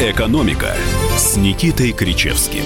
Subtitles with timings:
[0.00, 0.74] «Экономика»
[1.18, 2.64] с Никитой Кричевским.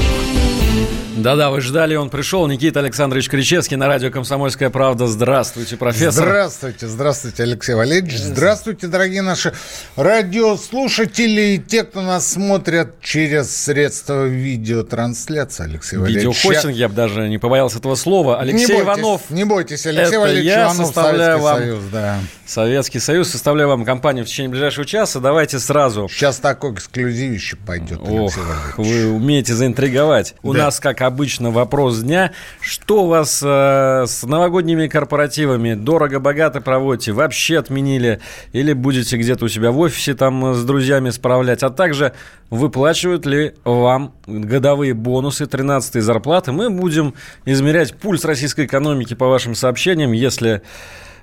[1.17, 2.46] Да-да, вы ждали, он пришел.
[2.46, 5.08] Никита Александрович Кричевский на радио «Комсомольская правда».
[5.08, 6.26] Здравствуйте, профессор.
[6.26, 8.19] Здравствуйте, здравствуйте, Алексей Валерьевич.
[8.19, 9.53] Здравствуйте, дорогие наши
[9.97, 16.37] радиослушатели и те, кто нас смотрят через средства видеотрансляции, Алексей Валерьевич.
[16.37, 18.38] Видеохостинг, я бы даже не побоялся этого слова.
[18.41, 19.20] Алексей не бойтесь, Иванов.
[19.30, 22.19] Не бойтесь, Алексей это Валерьевич я Иванов, составляю Советский вам Союз, да.
[22.47, 23.30] Советский Союз.
[23.30, 25.19] Составляю вам компанию в течение ближайшего часа.
[25.19, 26.09] Давайте сразу.
[26.10, 28.32] Сейчас такой эксклюзивище пойдет, Ох,
[28.77, 30.34] вы умеете заинтриговать.
[30.42, 30.65] У Да.
[30.65, 32.32] нас, как обычно, вопрос дня.
[32.60, 35.74] Что у вас э, с новогодними корпоративами?
[35.74, 37.12] Дорого-богато проводите?
[37.12, 38.20] Вообще отменили?
[38.52, 41.62] Или будете где-то у себя в офисе там э, с друзьями справлять?
[41.62, 42.12] А также
[42.51, 46.52] выплачивают ли вам годовые бонусы 13 зарплаты?
[46.52, 47.15] Мы будем
[47.46, 50.12] измерять пульс российской экономики по вашим сообщениям.
[50.12, 50.60] Если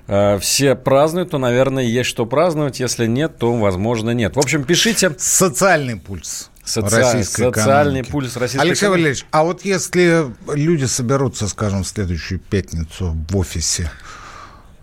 [0.06, 2.80] э, все празднуют, то, наверное, есть что праздновать.
[2.80, 4.36] Если нет, то, возможно, нет.
[4.36, 5.14] В общем, пишите.
[5.18, 6.50] Социальный пульс.
[6.64, 8.10] Соци- российской социальный экономики.
[8.10, 9.00] пульс российской Алексей экономики.
[9.00, 13.90] Валерьевич, а вот если люди соберутся, скажем, в следующую пятницу в офисе,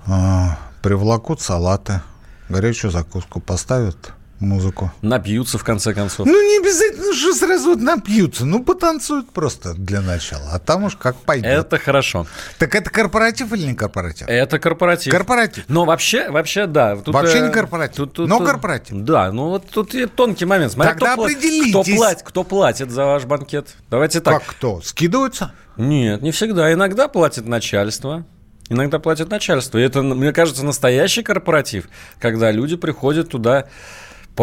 [0.06, 2.02] а, приволокут салаты,
[2.50, 4.92] горячую закуску, поставят музыку.
[5.02, 6.26] Напьются, в конце концов.
[6.26, 8.46] Ну, не обязательно, что сразу вот напьются.
[8.46, 10.52] Ну, потанцуют просто для начала.
[10.52, 11.52] А там уж как пойдет.
[11.52, 12.26] Это хорошо.
[12.58, 14.28] Так это корпоратив или не корпоратив?
[14.28, 15.12] Это корпоратив.
[15.12, 15.66] Корпоратив.
[15.68, 16.96] Но вообще, вообще, да.
[16.96, 19.04] Тут, Вообще э, не корпоратив, но корпоратив.
[19.04, 20.72] Да, ну вот тут и тонкий момент.
[20.72, 21.72] Смотря Тогда кто, определитесь.
[21.72, 23.76] Кто, платит, кто платит за ваш банкет.
[23.90, 24.40] Давайте так.
[24.40, 24.82] Как кто?
[24.82, 25.52] Скидываются?
[25.78, 26.74] Нет, не всегда.
[26.74, 28.26] Иногда платит начальство.
[28.70, 29.78] Иногда платит начальство.
[29.80, 33.68] И это, мне кажется, настоящий корпоратив, когда люди приходят туда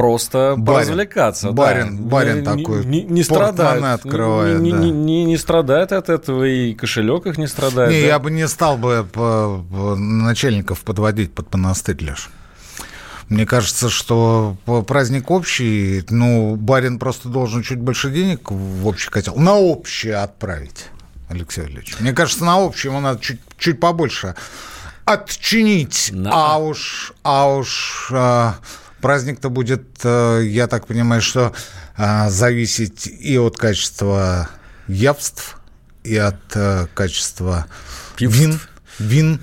[0.00, 0.64] просто Барин.
[0.66, 1.50] поразвлекаться.
[1.52, 2.02] Барин- да.
[2.10, 3.82] барин Не- такой Не, не страдают.
[3.84, 4.78] открывает, не, да.
[4.78, 7.90] не- не- не страдает от этого, и кошелек их не страдает.
[7.90, 8.06] Не, да.
[8.06, 12.28] я бы не стал бы по- по- начальников подводить под монастырь, Леш.
[13.28, 19.34] Мне кажется, что праздник общий, ну, барин просто должен чуть больше денег в общий котел,
[19.36, 20.84] на общее отправить,
[21.28, 21.96] Алексей Валерьевич.
[22.00, 24.34] Мне кажется, на общее ему надо чуть, чуть побольше
[25.06, 28.56] отчинить, На- а уж, а уж а,
[29.00, 31.52] праздник-то будет, э, я так понимаю, что
[31.96, 34.48] а, зависеть и от качества
[34.88, 35.58] явств,
[36.04, 37.66] и от э, качества
[38.16, 38.40] Пивств.
[38.40, 38.60] вин,
[38.98, 39.40] вин,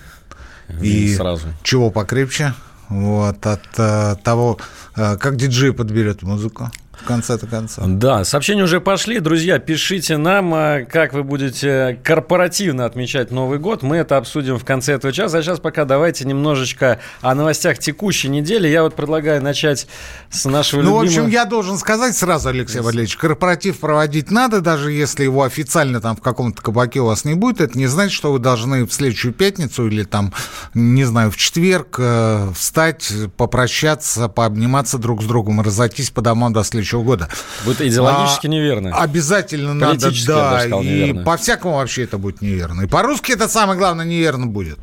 [0.70, 1.48] Вин и сразу.
[1.64, 2.54] чего покрепче,
[2.90, 4.60] вот, от э, того,
[4.96, 6.72] э, как диджей подберет музыку
[7.04, 7.84] в конце-то концов.
[7.88, 9.20] Да, сообщения уже пошли.
[9.20, 13.84] Друзья, пишите нам, а, как вы будете корпоративно отмечать Новый год.
[13.84, 15.40] Мы это обсудим в конце этого часа.
[15.40, 18.68] А сейчас пока давайте немножечко о новостях текущей недели.
[18.68, 19.88] Я вот предлагаю начать
[20.30, 21.26] с нашего Ну, в любимого...
[21.26, 26.16] общем, я должен сказать сразу, Алексей Валерьевич, корпоратив проводить надо, даже если его официально там
[26.16, 29.34] в каком-то кабаке у вас не будет, это не значит, что вы должны в следующую
[29.34, 30.34] пятницу или там,
[30.74, 36.64] не знаю, в четверг э, встать, попрощаться, пообниматься друг с другом разойтись по домам до
[36.64, 37.30] следующего года.
[37.66, 38.96] Вот идеологически А, неверно.
[38.98, 42.84] Обязательно надо, да, сказал, и по-всякому вообще это будет неверно.
[42.84, 44.78] И по-русски это самое главное неверно будет.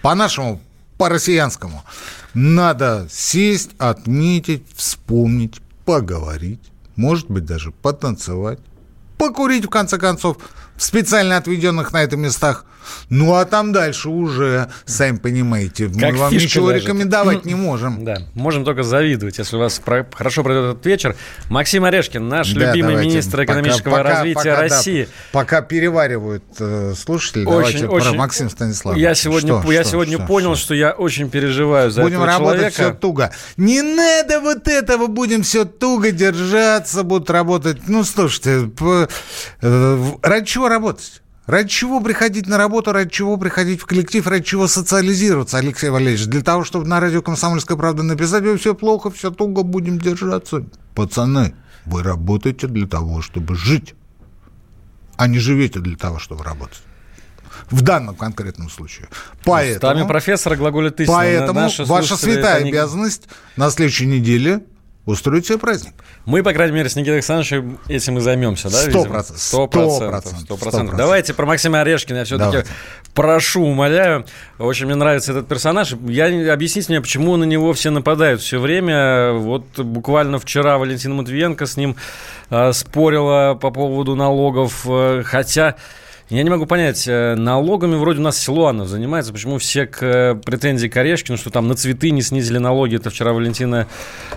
[0.00, 0.60] По-нашему,
[0.98, 1.84] по-россиянскому.
[2.34, 6.60] Надо сесть, отметить, вспомнить, поговорить,
[6.96, 8.58] может быть, даже потанцевать,
[9.18, 10.38] покурить, в конце концов,
[10.76, 12.64] в специально отведенных на это местах.
[13.08, 16.82] Ну, а там дальше уже, сами понимаете, Как мы вам ничего даже.
[16.84, 18.04] рекомендовать не можем.
[18.04, 21.16] Да, можем только завидовать, если у вас про- хорошо пройдет этот вечер.
[21.48, 23.10] Максим Орешкин, наш Да, любимый давайте.
[23.10, 25.08] министр экономического пока- развития пока, да, России.
[25.32, 28.08] пока переваривают э, слушатели, Очень, давайте очень.
[28.10, 29.08] про Максима Станиславовича.
[29.08, 30.64] Я сегодня, Что, я что, сегодня что, понял, что?
[30.64, 32.74] что я очень переживаю за Будем этого работать человека.
[32.82, 33.30] все туго.
[33.56, 37.78] Не надо вот этого, будем все туго держаться, будут работать.
[37.88, 39.08] Ну, слушайте, п-
[39.60, 41.21] э, ради чего работать?
[41.46, 46.26] Ради чего приходить на работу, ради чего приходить в коллектив, ради чего социализироваться, Алексей Валерьевич?
[46.26, 50.64] Для того, чтобы на радио «Комсомольская правда» написать, «Ой, все плохо, все туго, будем держаться.
[50.94, 51.54] Пацаны,
[51.84, 53.94] вы работаете для того, чтобы жить,
[55.16, 56.80] а не живете для того, чтобы работать.
[57.70, 59.08] В данном конкретном случае.
[59.44, 59.92] Поэтому...
[59.92, 61.16] Устами профессора глаголит истина.
[61.16, 64.64] Поэтому ваша святая не- обязанность на следующей неделе
[65.04, 65.94] устроить себе праздник.
[66.26, 68.76] Мы, по крайней мере, с Никитой Александровичем этим и займемся, да?
[68.76, 69.42] Сто процентов.
[69.42, 70.40] Сто процентов.
[70.40, 70.96] Сто процентов.
[70.96, 72.70] Давайте про Максима Орешкина я все-таки Давайте.
[73.14, 74.24] прошу, умоляю.
[74.58, 75.94] Очень мне нравится этот персонаж.
[76.06, 79.32] Я, объясните мне, почему на него все нападают все время.
[79.32, 81.96] Вот буквально вчера Валентина Матвиенко с ним
[82.50, 84.82] э, спорила по поводу налогов.
[84.86, 85.76] э, хотя...
[86.32, 90.34] Я не могу понять, э, налогами вроде у нас Силуанов занимается, почему все к э,
[90.34, 93.86] претензии к Орешкину, что там на цветы не снизили налоги, это вчера Валентина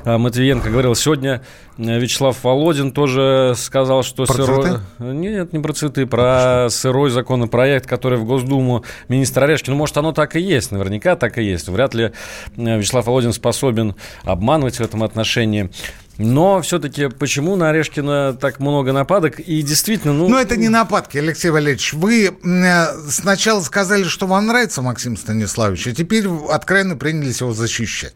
[0.03, 0.93] э, Матвиенко говорила.
[0.93, 1.41] Сегодня
[1.77, 4.63] Вячеслав Володин тоже сказал, что Про сырой...
[4.63, 4.81] цветы?
[4.99, 9.71] Нет, не про цветы, про сырой законопроект, который в Госдуму министр Орешкин.
[9.71, 11.69] Ну, может, оно так и есть, наверняка так и есть.
[11.69, 12.11] Вряд ли
[12.57, 15.69] Вячеслав Володин способен обманывать в этом отношении.
[16.17, 19.39] Но все-таки почему на Орешкина так много нападок?
[19.39, 20.29] И действительно, ну...
[20.29, 21.93] Ну, это не нападки, Алексей Валерьевич.
[21.93, 28.15] Вы э, сначала сказали, что вам нравится Максим Станиславович, а теперь откровенно принялись его защищать.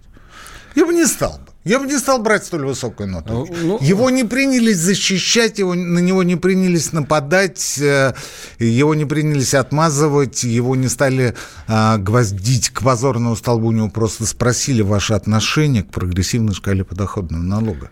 [0.75, 1.39] Я бы не стал.
[1.69, 3.45] Я бы не стал брать столь высокую ноту.
[3.47, 8.15] Ну, ну, его не принялись защищать, его, на него не принялись нападать, э,
[8.57, 11.35] его не принялись отмазывать, его не стали
[11.67, 13.67] а, гвоздить к позорному столбу.
[13.67, 17.91] У него просто спросили ваше отношение к прогрессивной шкале подоходного налога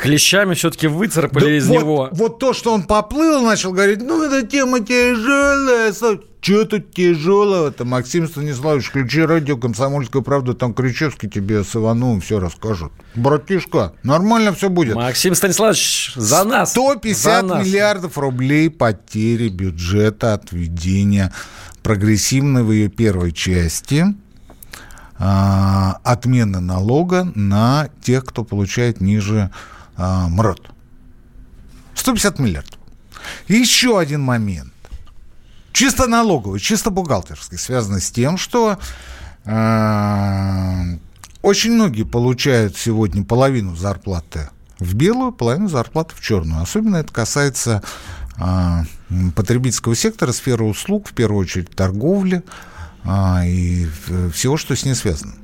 [0.00, 2.08] клещами все-таки выцарапали да из вот, него.
[2.12, 5.92] Вот то, что он поплыл, начал говорить, ну, эта тема тяжелая.
[5.92, 12.40] Что тут тяжелого-то, Максим Станиславович, включи радио «Комсомольская правда», там Кричевский тебе с Ивановым все
[12.40, 12.90] расскажет.
[13.14, 14.96] Братишка, нормально все будет.
[14.96, 16.70] Максим Станиславович, за нас.
[16.70, 17.66] 150 за нас.
[17.66, 21.30] миллиардов рублей потери бюджета от введения
[21.82, 24.06] прогрессивной в ее первой части
[25.18, 29.50] а, отмены налога на тех, кто получает ниже
[30.00, 30.70] а, МРОД.
[31.94, 32.78] 150 миллиардов.
[33.48, 34.72] еще один момент.
[35.72, 38.78] Чисто налоговый, чисто бухгалтерский, связанный с тем, что
[39.44, 40.84] э,
[41.42, 44.48] очень многие получают сегодня половину зарплаты
[44.78, 46.62] в белую, половину зарплаты в черную.
[46.62, 47.82] Особенно это касается
[48.38, 48.82] э,
[49.36, 52.42] потребительского сектора, сферы услуг, в первую очередь торговли
[53.04, 53.86] э, и
[54.32, 55.34] всего, что с ней связано.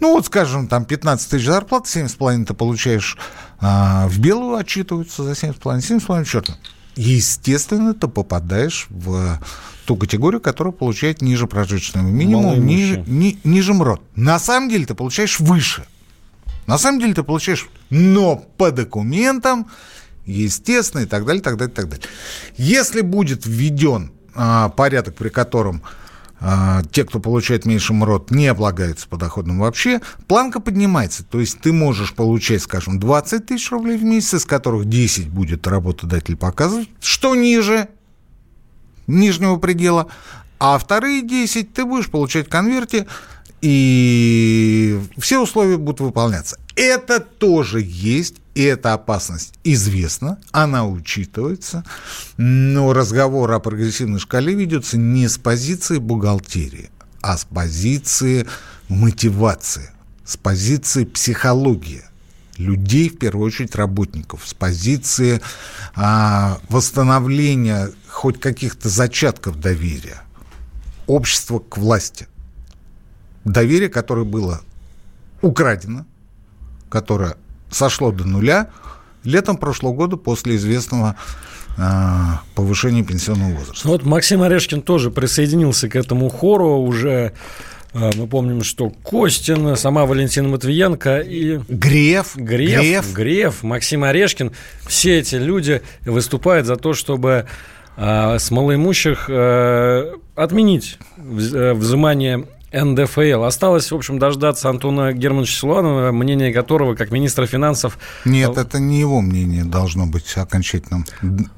[0.00, 3.18] Ну, вот, скажем, там 15 тысяч зарплат, 7,5 ты получаешь
[3.60, 6.58] а, в белую, отчитываются за 7,5, 7,5 в черную.
[6.96, 9.40] Естественно, ты попадаешь в
[9.86, 14.02] ту категорию, которая получает ниже прожиточного минимума, ни, ни, ниже МРОД.
[14.16, 15.86] На самом деле ты получаешь выше.
[16.66, 19.68] На самом деле ты получаешь, но по документам,
[20.26, 22.06] естественно, и так далее, так далее, так далее.
[22.56, 25.82] Если будет введен а, порядок, при котором
[26.90, 31.22] те, кто получает меньше МРОД, не облагаются подоходным вообще, планка поднимается.
[31.22, 35.66] То есть ты можешь получать, скажем, 20 тысяч рублей в месяц, из которых 10 будет
[35.66, 37.88] работодатель показывать, что ниже
[39.06, 40.06] нижнего предела,
[40.58, 43.06] а вторые 10 ты будешь получать конверте,
[43.60, 46.58] и все условия будут выполняться.
[46.74, 51.82] Это тоже есть, и эта опасность известна, она учитывается,
[52.36, 56.90] но разговор о прогрессивной шкале ведется не с позиции бухгалтерии,
[57.22, 58.46] а с позиции
[58.88, 59.92] мотивации,
[60.26, 62.02] с позиции психологии
[62.58, 65.40] людей, в первую очередь работников, с позиции
[65.94, 70.20] а, восстановления хоть каких-то зачатков доверия
[71.06, 72.28] общества к власти.
[73.46, 74.60] Доверие, которое было
[75.40, 76.04] украдено,
[76.90, 77.38] которое
[77.70, 78.68] сошло до нуля
[79.24, 81.16] летом прошлого года после известного
[81.78, 83.86] а, повышения пенсионного возраста.
[83.86, 87.32] Ну вот Максим Орешкин тоже присоединился к этому хору уже
[87.92, 91.60] а, мы помним, что Костин, сама Валентина Матвиенко и...
[91.68, 92.36] Греф.
[92.36, 92.80] Греф.
[92.80, 94.52] Греф, Греф Максим Орешкин.
[94.86, 97.46] Все эти люди выступают за то, чтобы
[97.96, 103.42] э, с малоимущих э, отменить взимание НДФЛ.
[103.42, 107.98] Осталось, в общем, дождаться Антона Германовича Силуанова, мнение которого, как министра финансов...
[108.24, 111.04] Нет, это не его мнение должно быть окончательным.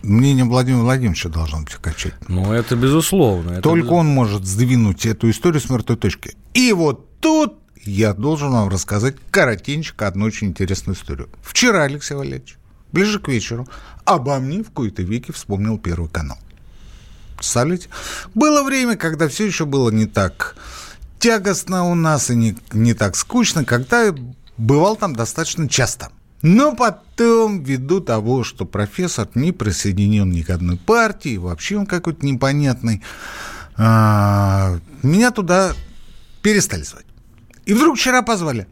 [0.03, 2.43] Мнение Владимира Владимировича должно быть окончательным.
[2.43, 3.53] Ну, это безусловно.
[3.53, 3.93] Это Только без...
[3.93, 6.35] он может сдвинуть эту историю с мертвой точки.
[6.55, 11.29] И вот тут я должен вам рассказать коротенько одну очень интересную историю.
[11.43, 12.56] Вчера, Алексей Валерьевич,
[12.92, 13.69] ближе к вечеру,
[14.04, 16.38] обо мне в кои-то веки вспомнил Первый канал.
[17.37, 17.88] Представляете?
[18.35, 20.54] Было время, когда все еще было не так
[21.23, 24.12] тягостно у нас и не, не так скучно, когда
[24.59, 26.11] бывал там достаточно часто.
[26.43, 32.26] Но потом, ввиду того, что профессор не присоединен ни к одной партии, вообще он какой-то
[32.26, 33.05] непонятный,
[33.76, 35.75] а, меня туда
[36.43, 37.07] перестали звать.
[37.67, 38.67] И вдруг вчера позвали.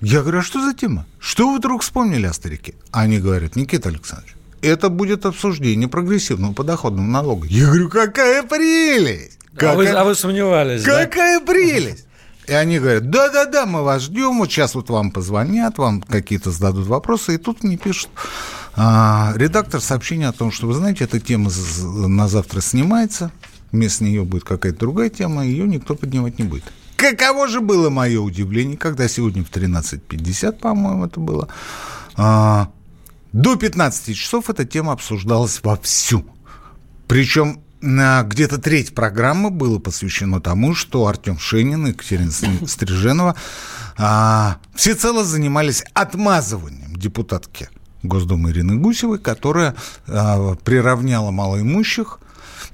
[0.00, 1.06] Я говорю, а что за тема?
[1.18, 2.72] Что вы вдруг вспомнили о старике?
[2.90, 7.46] Они говорят, Никита Александрович, это будет обсуждение прогрессивного подоходного налога.
[7.46, 9.39] Я говорю, какая прелесть!
[9.56, 11.46] Как, а, вы, а вы сомневались, Какая да?
[11.46, 12.06] прелесть!
[12.46, 16.86] И они говорят, да-да-да, мы вас ждем, вот сейчас вот вам позвонят, вам какие-то зададут
[16.86, 18.10] вопросы, и тут мне пишут
[18.74, 21.50] а, редактор сообщение о том, что, вы знаете, эта тема
[21.82, 23.30] на завтра снимается,
[23.70, 26.64] вместо нее будет какая-то другая тема, ее никто поднимать не будет.
[26.96, 31.48] Каково же было мое удивление, когда сегодня в 13.50, по-моему, это было,
[32.16, 32.70] а,
[33.32, 36.24] до 15 часов эта тема обсуждалась вовсю.
[37.06, 42.30] Причем где-то треть программы было посвящено тому, что Артем Шенин и Екатерина
[42.66, 43.36] Стриженова
[43.96, 47.68] а, всецело занимались отмазыванием депутатки
[48.02, 49.74] Госдумы Ирины Гусевой, которая
[50.06, 52.20] а, приравняла малоимущих,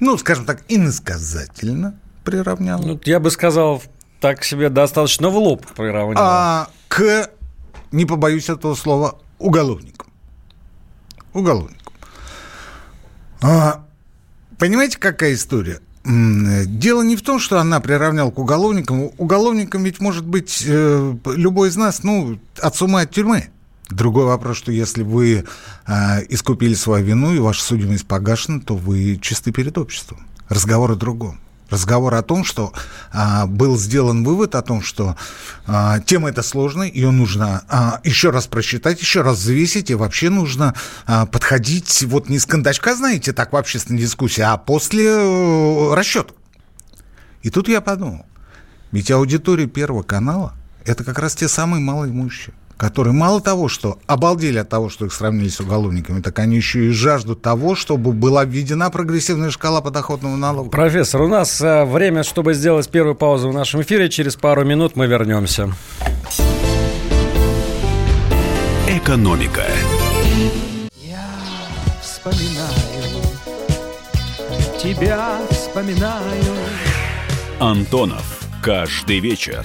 [0.01, 2.83] ну, скажем так, иносказательно приравняла.
[2.83, 3.83] Ну, я бы сказал,
[4.21, 6.17] так себе достаточно в лоб приравняла.
[6.19, 7.31] А, к,
[7.93, 10.13] не побоюсь этого слова, уголовником.
[11.33, 11.93] Уголовником.
[13.43, 13.86] А,
[14.59, 15.81] понимаете, какая история?
[16.05, 19.11] Дело не в том, что она приравняла к уголовникам.
[19.19, 23.49] Уголовником ведь может быть э, любой из нас, ну, от сумы от тюрьмы.
[23.89, 25.45] Другой вопрос, что если вы
[25.87, 25.93] э,
[26.29, 30.27] искупили свою вину и ваша судимость погашена, то вы чисты перед обществом.
[30.49, 31.41] Разговор о другом.
[31.69, 32.73] Разговор о том, что
[33.13, 35.17] а, был сделан вывод о том, что
[35.67, 40.31] а, тема эта сложная, ее нужно а, еще раз просчитать, еще раз взвесить, и вообще
[40.31, 40.75] нужно
[41.07, 46.35] а, подходить вот не с кондачка, знаете, так в общественной дискуссии, а после э, расчета.
[47.43, 48.27] И тут я подумал,
[48.93, 50.55] ведь аудитория Первого канала–
[50.85, 55.13] это как раз те самые малоимущие которые мало того, что обалдели от того, что их
[55.13, 60.37] сравнили с уголовниками, так они еще и жаждут того, чтобы была введена прогрессивная шкала подоходного
[60.37, 60.71] налога.
[60.71, 64.09] Профессор, у нас а, время, чтобы сделать первую паузу в нашем эфире.
[64.09, 65.73] Через пару минут мы вернемся.
[68.89, 69.65] Экономика.
[71.03, 71.29] Я
[72.03, 73.23] вспоминаю,
[74.83, 76.45] тебя вспоминаю.
[77.59, 78.41] Антонов.
[78.63, 79.65] Каждый вечер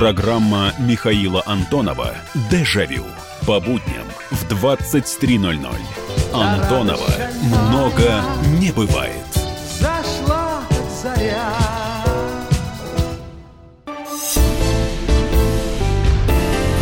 [0.00, 2.14] Программа Михаила Антонова
[2.50, 3.04] «Дежавю».
[3.46, 5.76] По будням в 23.00.
[6.32, 7.12] Антонова
[7.68, 8.22] много
[8.58, 9.26] не бывает.
[9.78, 10.62] Зашла
[11.02, 11.52] заря.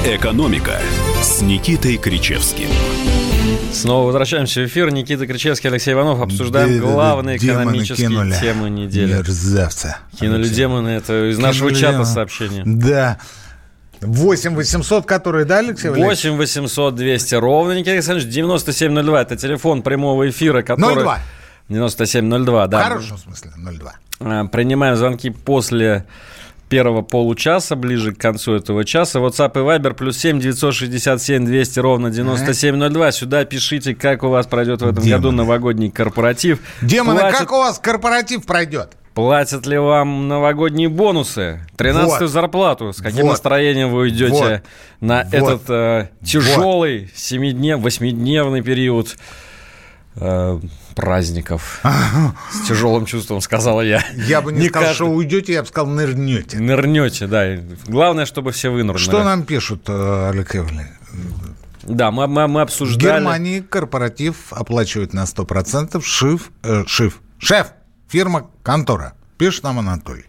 [0.06, 0.80] «Экономика»
[1.20, 2.68] с Никитой Кричевским.
[3.72, 4.90] Снова возвращаемся в эфир.
[4.90, 6.20] Никита Кричевский, Алексей Иванов.
[6.20, 8.34] Обсуждаем да, главные да, экономические кинули.
[8.40, 9.12] темы недели.
[9.12, 9.96] Мерзавцы.
[10.18, 10.56] Кинули Алексей.
[10.56, 10.88] демоны.
[10.88, 12.62] Это из кинули нашего чата сообщение.
[12.66, 13.18] Да.
[14.00, 19.22] 8 800, которые дали, Алексей 8 800 200 ровно, Никита Александрович, 9702.
[19.22, 21.02] Это телефон прямого эфира, который...
[21.02, 21.18] 02.
[21.68, 22.80] 9702, да.
[22.80, 23.92] В хорошем смысле, 02.
[24.20, 26.06] А, принимаем звонки после
[26.68, 29.18] первого получаса, ближе к концу этого часа.
[29.18, 33.12] WhatsApp и Viber плюс 7 967 200 ровно 9702.
[33.12, 35.10] Сюда пишите, как у вас пройдет в этом Демоны.
[35.10, 36.60] году новогодний корпоратив.
[36.82, 37.38] Демоны, Платят...
[37.40, 38.90] как у вас корпоратив пройдет?
[39.14, 41.66] Платят ли вам новогодние бонусы?
[41.76, 42.30] 13 вот.
[42.30, 42.92] зарплату?
[42.92, 43.30] С каким вот.
[43.30, 44.62] настроением вы уйдете вот.
[45.00, 45.34] на вот.
[45.34, 47.10] этот э, тяжелый вот.
[47.10, 49.16] 7-днев, 8-дневный период?
[50.14, 50.60] Э,
[50.98, 51.80] праздников.
[52.50, 54.04] С тяжелым чувством, сказала я.
[54.26, 54.94] Я бы не, не сказал, каждый...
[54.96, 56.58] что уйдете, я бы сказал, нырнете.
[56.58, 57.56] Нырнете, да.
[57.86, 59.00] Главное, чтобы все вынырнули.
[59.00, 60.62] Что нам пишут, э, Алексей
[61.84, 63.12] Да, мы, мы, мы обсуждали...
[63.12, 66.02] В Германии корпоратив оплачивает на 100%.
[66.02, 67.68] Шиф, э, шиф, шеф,
[68.08, 69.12] фирма, контора.
[69.38, 70.24] Пишет нам Анатолий.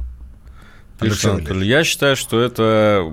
[1.00, 3.12] Александр, я считаю, что это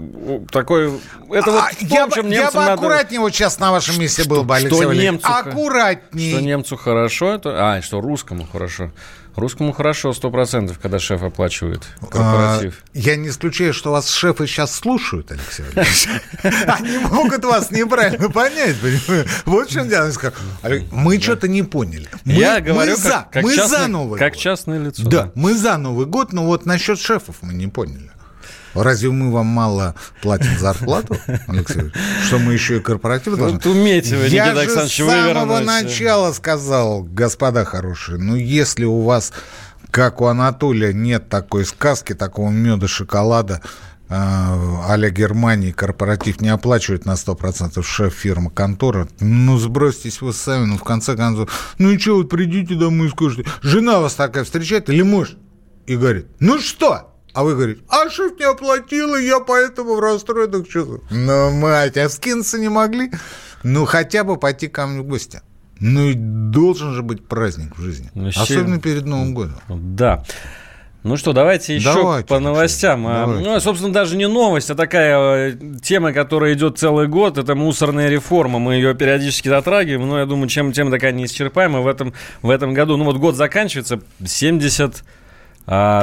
[0.51, 1.01] такой...
[1.31, 4.31] Это вот а, то, я, чем я бы аккуратнее вот сейчас на вашем месте что,
[4.31, 6.33] был бы, Алексей что немцу, Аккуратнее.
[6.33, 7.75] Что немцу хорошо, это...
[7.75, 8.91] А, что русскому хорошо.
[9.37, 12.83] Русскому хорошо, сто процентов, когда шеф оплачивает корпоратив.
[12.83, 16.09] А, я не исключаю, что вас шефы сейчас слушают, Алексей Валерьевич.
[16.67, 18.77] Они могут вас неправильно понять.
[19.45, 20.11] Вот в чем дело.
[20.91, 22.09] Мы что-то не поняли.
[22.25, 22.97] Я говорю,
[23.35, 25.07] мы за Новый Как частное лицо.
[25.09, 28.11] Да, мы за Новый год, но вот насчет шефов мы не поняли.
[28.77, 31.17] Разве мы вам мало платим зарплату,
[31.47, 31.93] Алексей?
[32.27, 33.59] Что мы еще и корпоратив должны?
[33.59, 39.33] Вот умейте вы, Я же с самого начала сказал, господа хорошие, ну если у вас,
[39.91, 43.61] как у Анатолия, нет такой сказки, такого меда, шоколада,
[44.09, 50.79] а-ля Германии корпоратив не оплачивает на 100% шеф фирмы контора, ну, сбросьтесь вы сами, ну,
[50.79, 54.89] в конце концов, ну, и что, вот придите домой и скажете, жена вас такая встречает
[54.91, 55.37] или муж?
[55.87, 57.16] И говорит, ну, что?
[57.37, 61.03] А вы говорите, а шеф не оплатил, и я поэтому в расстроенных чувствах.
[61.11, 63.11] Ну, мать, а скинуться не могли?
[63.63, 65.43] Ну, хотя бы пойти ко мне в гости.
[65.79, 68.11] Ну, и должен же быть праздник в жизни.
[68.15, 69.57] Ну, Особенно перед Новым годом.
[69.69, 70.25] Да.
[71.03, 73.07] Ну что, давайте еще давайте, по новостям.
[73.07, 73.51] А, давайте.
[73.51, 77.37] Ну, собственно, даже не новость, а такая э, тема, которая идет целый год.
[77.37, 78.59] Это мусорная реформа.
[78.59, 82.73] Мы ее периодически затрагиваем, но я думаю, чем тема такая неисчерпаемая в этом, в этом
[82.73, 82.97] году.
[82.97, 84.99] Ну вот год заканчивается, 70 а,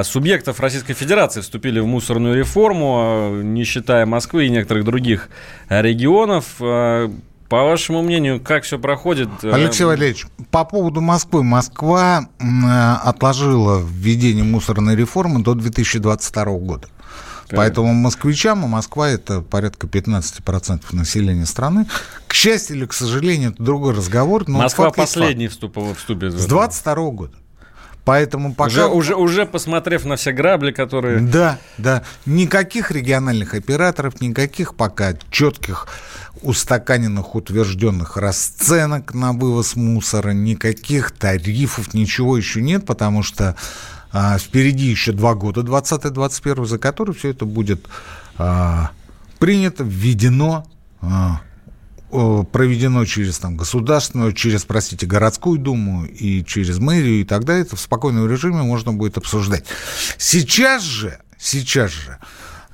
[0.04, 5.30] субъектов Российской Федерации вступили в мусорную реформу, а, не считая Москвы и некоторых других
[5.70, 6.46] регионов.
[6.60, 7.10] А,
[7.50, 9.30] по вашему мнению, как все проходит?
[9.44, 11.44] Алексей Валерьевич, по поводу Москвы.
[11.44, 12.28] Москва
[13.04, 16.88] отложила введение мусорной реформы до 2022 года.
[17.50, 21.86] Поэтому москвичам, а Москва это порядка 15% населения страны.
[22.28, 24.46] К счастью или к сожалению, это другой разговор.
[24.48, 26.34] Но Москва последний вступ- вступит.
[26.34, 26.40] в.
[26.40, 26.50] С это.
[26.50, 27.38] 22 года.
[28.06, 28.68] Поэтому пока...
[28.68, 31.20] Уже, уже, уже посмотрев на все грабли, которые...
[31.20, 32.04] Да, да.
[32.26, 35.88] Никаких региональных операторов, никаких пока четких
[36.42, 43.56] устаканенных, утвержденных расценок на вывоз мусора, никаких тарифов, ничего еще нет, потому что
[44.12, 47.88] а, впереди еще два года, 20-21, за которые все это будет
[48.38, 48.92] а,
[49.40, 50.66] принято, введено,
[51.02, 51.42] а,
[52.52, 57.80] проведено через там, государственную, через, простите, городскую думу и через мэрию, и тогда это в
[57.80, 59.66] спокойном режиме можно будет обсуждать.
[60.18, 62.20] Сейчас же, сейчас же,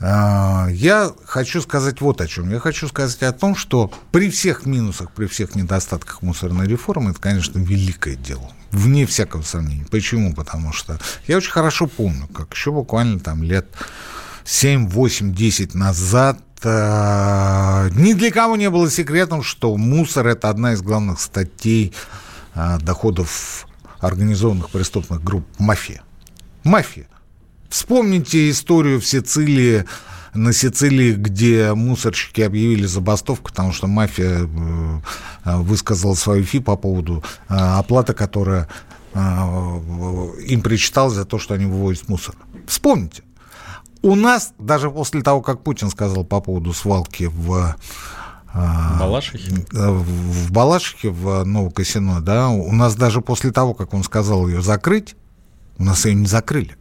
[0.01, 2.49] а, я хочу сказать вот о чем.
[2.49, 7.19] Я хочу сказать о том, что при всех минусах, при всех недостатках мусорной реформы, это,
[7.19, 8.51] конечно, великое дело.
[8.71, 9.85] Вне всякого сомнения.
[9.89, 10.33] Почему?
[10.33, 13.67] Потому что я очень хорошо помню, как еще буквально там лет
[14.45, 20.73] 7, 8, 10 назад э, ни для кого не было секретом, что мусор– это одна
[20.73, 21.93] из главных статей
[22.55, 23.67] э, доходов
[23.99, 26.01] организованных преступных групп «Мафия».
[26.63, 27.07] Мафия.
[27.69, 29.85] Вспомните историю в Сицилии,
[30.33, 34.39] на Сицилии, где мусорщики объявили забастовку, потому что мафия
[35.45, 38.67] э, высказала свою фи по поводу э, оплаты, которая
[39.13, 42.35] э, им причиталась за то, что они вывозят мусор.
[42.67, 43.23] Вспомните.
[44.01, 47.75] У нас, даже после того, как Путин сказал по поводу свалки в
[48.53, 49.65] Балашихе?
[49.71, 55.15] в Балашихе, в Новокосино, да, у нас даже после того, как он сказал ее закрыть,
[55.77, 56.75] у нас ее не закрыли.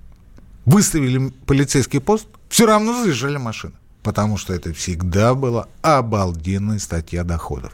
[0.64, 3.74] Выставили полицейский пост, все равно заезжали машины.
[4.02, 7.72] Потому что это всегда была обалденная статья доходов.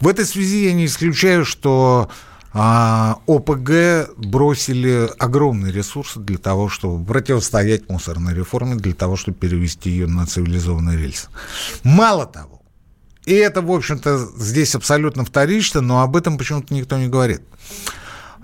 [0.00, 2.10] В этой связи я не исключаю, что
[2.54, 9.90] а, ОПГ бросили огромные ресурсы для того, чтобы противостоять мусорной реформе, для того, чтобы перевести
[9.90, 11.28] ее на цивилизованный рельс.
[11.82, 12.62] Мало того,
[13.24, 17.42] и это, в общем-то, здесь абсолютно вторично, но об этом почему-то никто не говорит.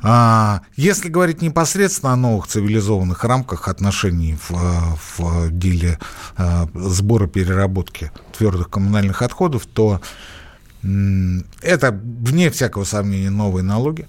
[0.00, 5.98] А, Если говорить непосредственно о новых цивилизованных рамках отношений в, в деле
[6.36, 10.00] а, сбора переработки твердых коммунальных отходов, то
[11.62, 14.06] это, вне всякого сомнения, новые налоги.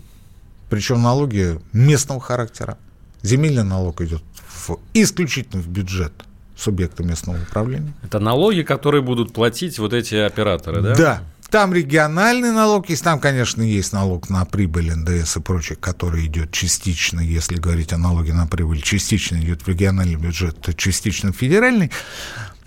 [0.70, 2.78] Причем налоги местного характера.
[3.24, 4.22] Земельный налог идет
[4.68, 6.14] в- исключительно в бюджет
[6.56, 7.94] субъекта местного управления.
[8.04, 10.96] Это налоги, которые будут платить вот эти операторы, да?
[10.96, 11.22] Да.
[11.50, 16.52] Там региональный налог есть, там, конечно, есть налог на прибыль, НДС и прочее, который идет
[16.52, 21.90] частично, если говорить о налоге на прибыль, частично идет в региональный бюджет, частично в федеральный.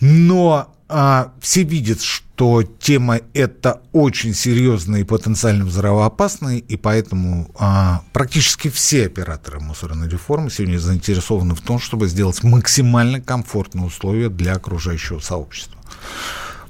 [0.00, 8.02] Но а, все видят, что тема эта очень серьезная и потенциально взрывоопасная, и поэтому а,
[8.12, 14.52] практически все операторы мусорной реформы сегодня заинтересованы в том, чтобы сделать максимально комфортные условия для
[14.52, 15.80] окружающего сообщества.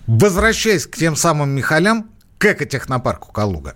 [0.06, 2.06] Возвращаясь к тем самым Михалям,
[2.38, 3.74] к экотехнопарку Калуга.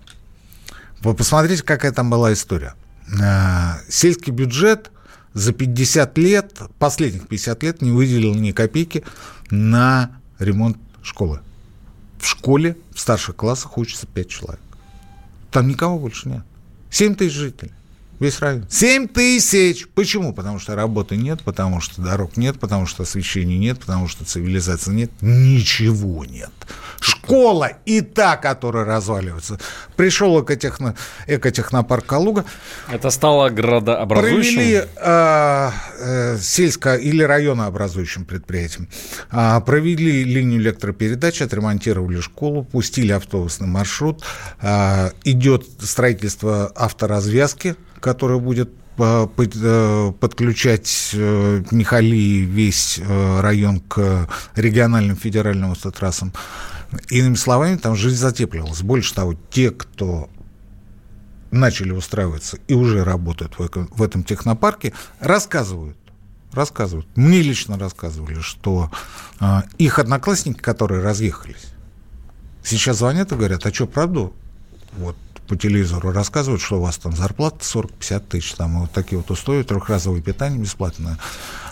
[1.01, 2.73] Вы посмотрите, какая там была история.
[3.21, 4.91] А, Сельский бюджет
[5.33, 9.03] за 50 лет, последних 50 лет не выделил ни копейки
[9.49, 11.41] на ремонт школы.
[12.19, 14.61] В школе в старших классах учатся 5 человек.
[15.51, 16.43] Там никого больше нет.
[16.89, 17.71] 7 тысяч жителей.
[18.19, 18.65] Весь район.
[18.67, 19.87] 7 тысяч!
[19.93, 20.33] Почему?
[20.33, 24.91] Потому что работы нет, потому что дорог нет, потому что освещения нет, потому что цивилизации
[24.91, 25.11] нет.
[25.21, 26.49] Ничего нет.
[26.99, 29.59] Школа и та, которая разваливается.
[29.95, 30.95] Пришел экотехно,
[31.27, 32.43] экотехнопарк Калуга,
[32.91, 34.55] Это стало градообразующим?
[34.55, 38.87] Провели э, э, сельско- или районообразующим предприятием.
[39.29, 44.23] А, провели линию электропередач, отремонтировали школу, пустили автобусный маршрут.
[44.59, 54.27] А, идет строительство авторазвязки, которая будет а, э, подключать э, Михали весь э, район к
[54.55, 56.33] региональным федеральным автотрассам.
[57.09, 58.81] Иными словами, там жизнь затепливалась.
[58.81, 60.29] Больше того, те, кто
[61.51, 65.97] начали устраиваться и уже работают в этом технопарке, рассказывают,
[66.51, 68.91] рассказывают, мне лично рассказывали, что
[69.39, 71.73] а, их одноклассники, которые разъехались,
[72.63, 74.33] сейчас звонят и говорят, а что, правду?
[74.97, 75.15] Вот
[75.47, 79.63] по телевизору рассказывают, что у вас там зарплата 40-50 тысяч, там вот такие вот условия,
[79.63, 81.17] трехразовое питание бесплатное.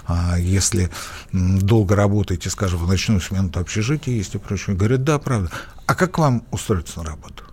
[0.08, 0.90] А если
[1.32, 4.76] долго работаете, скажем, в ночную смену, то общежитие есть и прочее.
[4.76, 5.52] Говорят, да, правда.
[5.86, 7.44] А как вам устроиться на работу?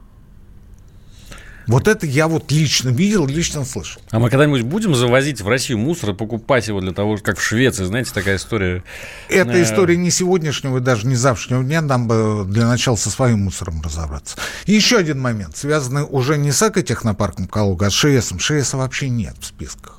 [1.67, 4.03] Вот это я вот лично видел, лично слышал.
[4.11, 7.43] А мы когда-нибудь будем завозить в Россию мусор и покупать его для того, как в
[7.43, 8.83] Швеции, знаете, такая история.
[9.29, 11.81] Это Э, история не сегодняшнего и даже не завтрашнего дня.
[11.81, 14.37] Нам бы для начала со своим мусором разобраться.
[14.67, 18.39] И еще один момент, связанный уже не с экотехнопарком Калуга, а с ШСом.
[18.39, 19.99] ШСа вообще нет в списках.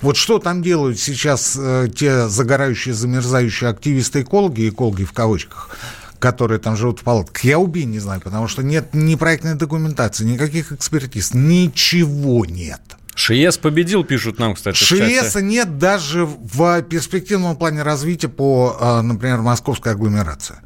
[0.00, 5.76] Вот что там делают сейчас э, те загорающие, замерзающие активисты-экологи, экологи в кавычках,
[6.20, 10.24] которые там живут в палатках, я убей не знаю, потому что нет ни проектной документации,
[10.24, 12.80] никаких экспертиз, ничего нет.
[13.16, 14.76] ШИЕС победил, пишут нам, кстати.
[14.76, 20.56] ШИЭСа нет даже в перспективном плане развития по, э, например, московской агломерации.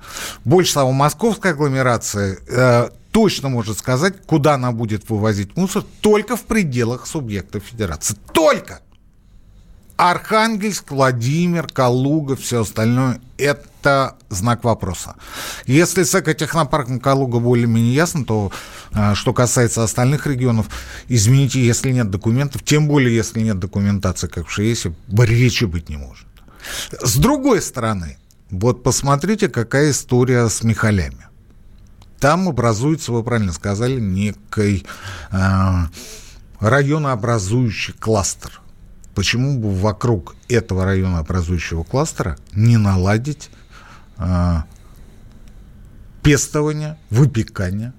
[0.44, 6.42] Больше того, московская агломерация э, точно может сказать, куда она будет вывозить мусор только в
[6.42, 8.16] пределах субъектов федерации.
[8.32, 8.80] Только!
[9.96, 15.14] Архангельск, Владимир, Калуга, все остальное– это знак вопроса.
[15.66, 18.52] Если с экотехнопарком Калуга более-менее ясно, то
[18.92, 20.66] а, что касается остальных регионов,
[21.09, 25.96] извините, если нет документов, тем более если нет документации, как в ШИЭСе, речи быть не
[25.96, 26.26] может.
[27.00, 28.18] С другой стороны,
[28.50, 31.26] вот посмотрите, какая история с Михалями.
[32.18, 34.87] Там образуется, вы правильно сказали, некий
[35.30, 35.72] э,
[36.59, 38.61] районообразующий кластер.
[39.14, 43.50] Почему бы вокруг этого района образующего кластера не наладить
[44.18, 44.57] э,
[46.22, 47.92] пестование, выпекание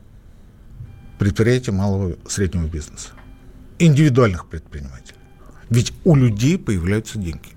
[1.18, 3.12] предприятий малого и среднего бизнеса,
[3.80, 5.18] индивидуальных предпринимателей.
[5.70, 7.56] Ведь у людей появляются деньги.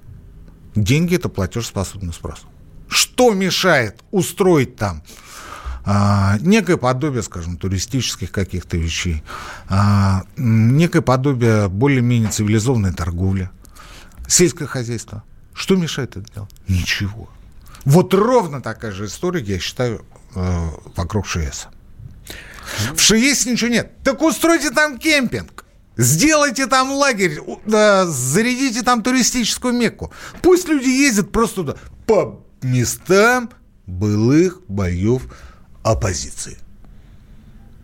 [0.74, 2.46] Деньги– это платежеспособный спрос.
[2.88, 5.02] Что мешает устроить там
[6.40, 9.22] некое подобие, скажем, туристических каких-то вещей,
[9.68, 13.50] а, некое подобие более-менее цивилизованной торговли,
[14.26, 15.22] сельское хозяйство.
[15.54, 16.50] Что мешает это делать?
[16.68, 17.30] Ничего.
[17.84, 21.68] Вот ровно такая же история, я считаю, э, вокруг ШИЭСа.
[22.94, 23.92] В ШИЭСе ничего нет.
[24.04, 25.64] Так устройте там кемпинг.
[25.96, 30.12] Сделайте там лагерь, зарядите там туристическую мекку.
[30.42, 33.50] Пусть люди ездят просто туда по местам
[33.86, 35.22] былых боев
[35.82, 36.58] оппозиции.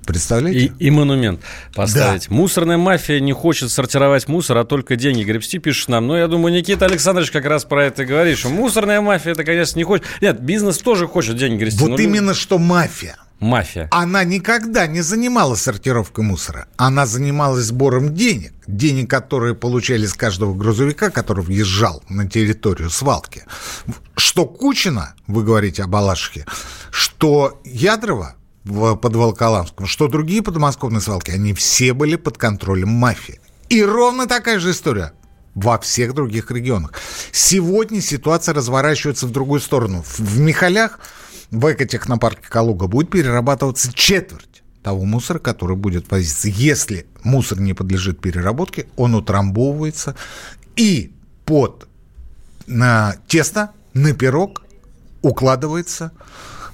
[0.07, 0.72] Представляете?
[0.78, 1.40] И, и монумент
[1.74, 2.28] поставить.
[2.28, 6.07] Мусорная мафия не хочет сортировать мусор, а только деньги гребсти, пишет нам.
[6.07, 9.78] Но я думаю, Никита Александрович как раз про это говорит, что мусорная мафия, это, конечно,
[9.78, 10.04] не хочет.
[10.20, 11.80] Нет, бизнес тоже хочет деньги гребсти.
[11.80, 13.16] вот но именно что мафия.
[13.40, 13.88] Мафия.
[13.90, 16.66] Она никогда не занималась сортировкой мусора.
[16.76, 18.52] Она занималась сбором денег.
[18.66, 23.44] Денег, которые получали с каждого грузовика, который въезжал на территорию свалки.
[24.16, 26.46] Что Кучина, вы говорите о Балашихе,
[27.25, 28.35] что Ядрова
[28.65, 33.41] в, под Волоколамском, что другие подмосковные свалки, они все были под контролем мафии.
[33.71, 35.15] И ровно такая же история
[35.55, 36.93] во всех других регионах.
[37.33, 40.05] Сегодня ситуация разворачивается в другую сторону.
[40.07, 41.01] В Михалях,
[41.51, 46.49] в экотехнопарке Калуга будет перерабатываться четверть того мусора, который будет возиться.
[46.49, 50.15] Если мусор не подлежит переработке, он утрамбовывается
[50.77, 51.11] и
[51.47, 51.89] под
[52.67, 54.63] на тесто, на пирог
[55.23, 56.13] укладывается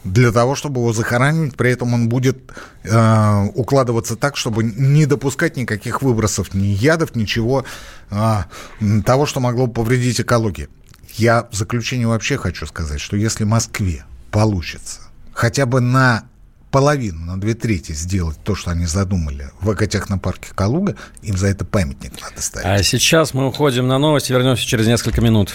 [0.04, 1.56] для того, чтобы его захоранивать.
[1.56, 2.52] При этом он будет
[2.84, 7.64] э, укладываться так, чтобы не допускать никаких выбросов, ни ядов, ничего
[8.10, 8.42] э,
[9.04, 10.68] того, что могло бы повредить экологии.
[11.14, 15.00] Я в заключение вообще хочу сказать, что если Москве получится
[15.32, 16.24] хотя бы на
[16.70, 21.64] половину, на две трети сделать то, что они задумали в экотехнопарке Калуга, им за это
[21.64, 22.66] памятник надо ставить.
[22.66, 25.54] А сейчас мы уходим на новости, вернемся через несколько минут.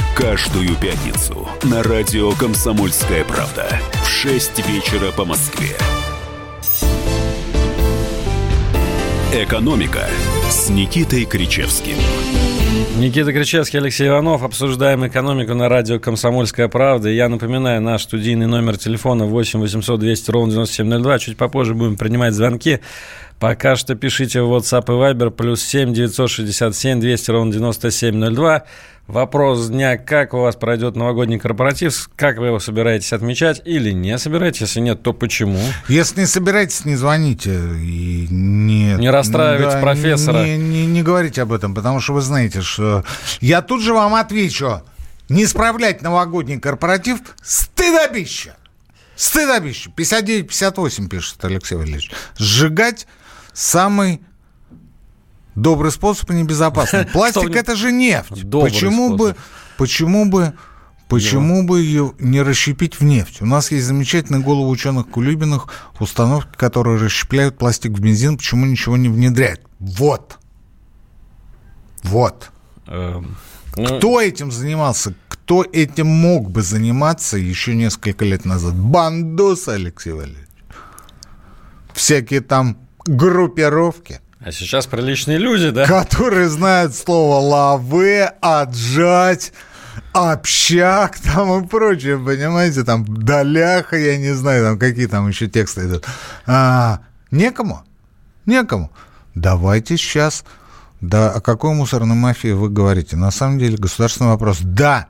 [0.15, 3.65] Каждую пятницу на радио «Комсомольская правда»
[4.03, 5.69] в 6 вечера по Москве.
[9.33, 10.05] «Экономика»
[10.49, 11.95] с Никитой Кричевским.
[12.97, 14.43] Никита Кричевский, Алексей Иванов.
[14.43, 17.07] Обсуждаем экономику на радио «Комсомольская правда».
[17.09, 21.19] Я напоминаю, наш студийный номер телефона 8 800 200 ровно 9702.
[21.19, 22.81] Чуть попозже будем принимать звонки.
[23.39, 28.63] Пока что пишите в WhatsApp и Viber плюс 7 967 200 ровно 9702.
[29.07, 34.17] Вопрос дня, как у вас пройдет новогодний корпоратив, как вы его собираетесь отмечать или не
[34.17, 35.59] собираетесь, если нет, то почему?
[35.89, 38.93] Если не собираетесь, не звоните и не...
[38.93, 40.45] Не расстраивайте профессора.
[40.45, 43.03] Не, не- не говорите об этом, потому что вы знаете, что...
[43.41, 44.81] Я тут же вам отвечу.
[45.27, 48.53] Не справлять новогодний корпоратив– стыдобище.
[49.15, 49.89] Стыдобище.
[49.97, 52.11] 59-58, пишет Алексей Валерьевич.
[52.37, 53.07] Сжигать
[53.51, 54.21] самый
[55.55, 57.05] добрый способ и небезопасный.
[57.13, 58.49] Пластик это же нефть.
[58.51, 59.35] Почему бы,
[59.77, 60.53] почему бы,
[61.07, 63.41] почему бы ее не расщепить в нефть?
[63.41, 65.67] У нас есть замечательная голова ученых Кулибиных,
[65.99, 68.37] установки, которые расщепляют пластик в бензин.
[68.37, 69.61] Почему ничего не внедряют?
[69.79, 70.37] Вот
[72.03, 72.51] Вот.
[72.87, 73.35] Эм,
[73.75, 75.13] ну, Кто этим занимался?
[75.27, 78.75] Кто этим мог бы заниматься еще несколько лет назад?
[78.75, 80.47] Бандос, Алексей Валерьевич.
[81.93, 85.85] Всякие там группировки, А сейчас приличные люди, да?
[85.85, 89.53] которые знают слово лаве, отжать,
[90.13, 95.85] общак там и прочее, понимаете, там доляха, я не знаю, там какие там еще тексты
[95.85, 96.05] идут.
[96.47, 97.83] А, некому,
[98.47, 98.91] некому.
[99.35, 100.43] Давайте сейчас,
[101.01, 103.17] да, о какой мусорной мафии вы говорите?
[103.17, 104.57] На самом деле государственный вопрос.
[104.61, 105.07] Да,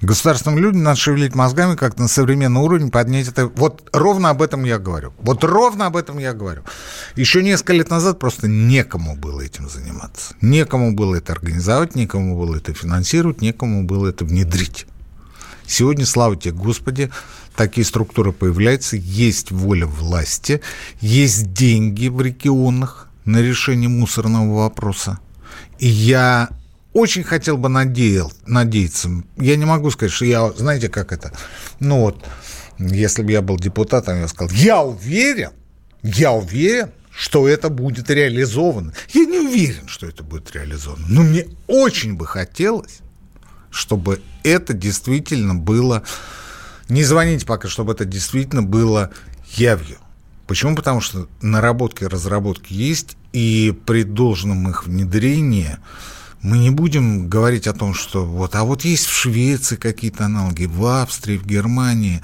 [0.00, 3.46] Государственным людям надо шевелить мозгами, как на современный уровень поднять это.
[3.46, 5.12] Вот ровно об этом я говорю.
[5.18, 6.62] Вот ровно об этом я говорю.
[7.16, 10.34] Еще несколько лет назад просто некому было этим заниматься.
[10.40, 14.86] Некому было это организовать, некому было это финансировать, некому было это внедрить.
[15.66, 17.10] Сегодня, слава тебе, Господи,
[17.56, 20.62] такие структуры появляются, есть воля власти,
[21.00, 25.18] есть деньги в регионах на решение мусорного вопроса.
[25.78, 26.48] И я
[26.98, 29.10] очень хотел бы надеял, надеяться.
[29.36, 31.32] Я не могу сказать, что я, знаете, как это,
[31.80, 32.24] ну вот,
[32.78, 35.50] если бы я был депутатом, я сказал, я уверен,
[36.02, 38.92] я уверен, что это будет реализовано.
[39.12, 43.00] Я не уверен, что это будет реализовано, но мне очень бы хотелось,
[43.70, 46.02] чтобы это действительно было...
[46.88, 49.10] Не звоните пока, чтобы это действительно было
[49.56, 49.98] явью.
[50.46, 50.74] Почему?
[50.74, 55.76] Потому что наработки, разработки есть, и при должном их внедрении
[56.42, 60.66] мы не будем говорить о том, что вот, а вот есть в Швеции какие-то аналоги,
[60.66, 62.22] в Австрии, в Германии.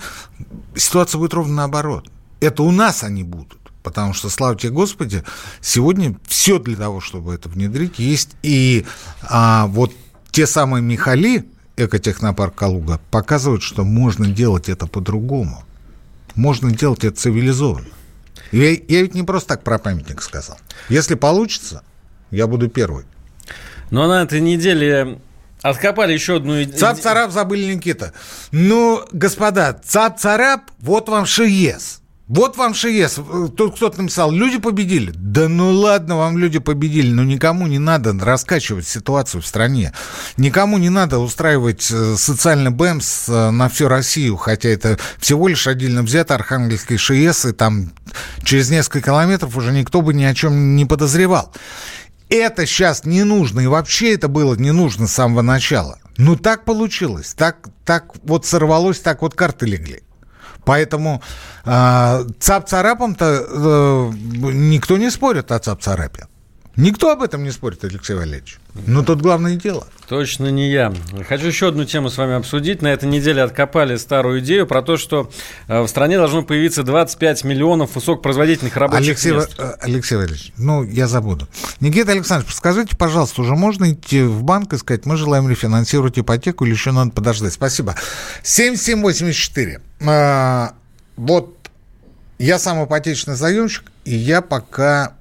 [0.76, 2.10] Ситуация будет ровно наоборот.
[2.40, 3.58] Это у нас они будут.
[3.82, 5.24] Потому что, слава тебе, Господи,
[5.60, 8.30] сегодня все для того, чтобы это внедрить, есть.
[8.42, 8.86] И
[9.22, 9.92] а, вот
[10.30, 11.44] те самые Михали,
[11.76, 15.64] экотехнопарк Калуга, показывают, что можно делать это по-другому.
[16.34, 17.88] Можно делать это цивилизованно.
[18.52, 20.58] Я, я ведь не просто так про памятник сказал.
[20.88, 21.82] Если получится,
[22.30, 23.04] я буду первый.
[23.94, 25.20] Но на этой неделе
[25.62, 26.64] откопали еще одну...
[26.64, 28.12] Цап-царап забыли Никита.
[28.50, 32.00] Ну, господа, цап-царап, вот вам шиес.
[32.26, 33.20] Вот вам шиес.
[33.56, 35.12] Тут кто-то написал, люди победили.
[35.14, 39.92] Да ну ладно, вам люди победили, но никому не надо раскачивать ситуацию в стране.
[40.36, 45.68] Никому не надо устраивать э, социальный бэмс э, на всю Россию, хотя это всего лишь
[45.68, 47.92] отдельно взято архангельский ШИЭС, и там
[48.42, 51.52] через несколько километров уже никто бы ни о чем не подозревал.
[52.28, 55.98] Это сейчас не нужно, и вообще это было не нужно с самого начала.
[56.16, 60.02] Ну, так получилось, так, так вот сорвалось, так вот карты легли.
[60.64, 61.22] Поэтому
[61.64, 66.26] э, цап-царапом-то э, никто не спорит о цап-царапе.
[66.76, 68.58] Никто об этом не спорит, Алексей Валерьевич.
[68.86, 69.86] Но тут главное дело.
[70.08, 70.92] Точно не я.
[71.28, 72.82] Хочу еще одну тему с вами обсудить.
[72.82, 75.30] На этой неделе откопали старую идею про то, что
[75.68, 79.54] э, в стране должно появиться 25 миллионов высокопроизводительных рабочих Алексей, мест.
[79.58, 81.46] Э, Алексей Валерьевич, ну, я забуду.
[81.80, 86.64] Никита Александрович, скажите, пожалуйста, уже можно идти в банк и сказать, мы желаем рефинансировать ипотеку
[86.64, 87.52] или еще надо подождать?
[87.52, 87.94] Спасибо.
[88.42, 89.80] 7784.
[90.06, 90.74] А,
[91.16, 91.56] вот
[92.38, 95.14] я сам ипотечный заемщик, и я пока,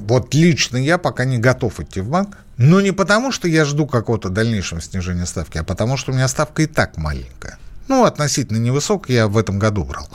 [0.00, 3.86] вот лично я пока не готов идти в банк, но не потому, что я жду
[3.86, 7.58] какого-то дальнейшего снижения ставки, а потому, что у меня ставка и так маленькая.
[7.88, 10.08] Ну, относительно невысокая, я в этом году брал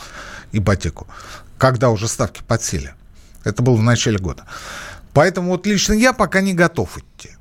[0.51, 1.07] ипотеку,
[1.57, 2.93] когда уже ставки подсели.
[3.43, 4.45] Это было в начале года.
[5.13, 7.31] Поэтому вот лично я пока не готов идти.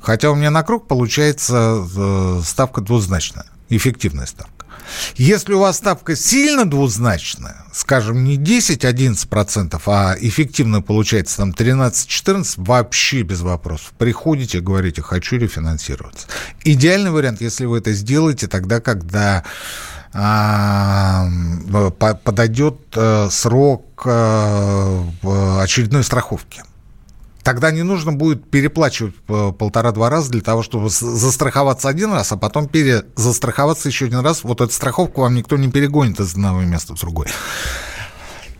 [0.00, 4.66] Хотя у меня на круг получается э, ставка двузначная, эффективная ставка.
[5.16, 13.22] Если у вас ставка сильно двузначная, скажем, не 10-11%, а эффективно получается там 13-14%, вообще
[13.22, 13.92] без вопросов.
[13.98, 16.26] Приходите, говорите, хочу рефинансироваться.
[16.64, 19.44] Идеальный вариант, если вы это сделаете тогда, когда
[20.14, 21.28] а,
[21.98, 26.62] по- подойдет э, срок э, в очередной страховки.
[27.48, 32.36] Тогда не нужно будет переплачивать э, полтора-два раза для того, чтобы застраховаться один раз, а
[32.36, 34.44] потом перезастраховаться еще один раз.
[34.44, 37.30] Вот эту страховку вам никто не перегонит из одного места в другое.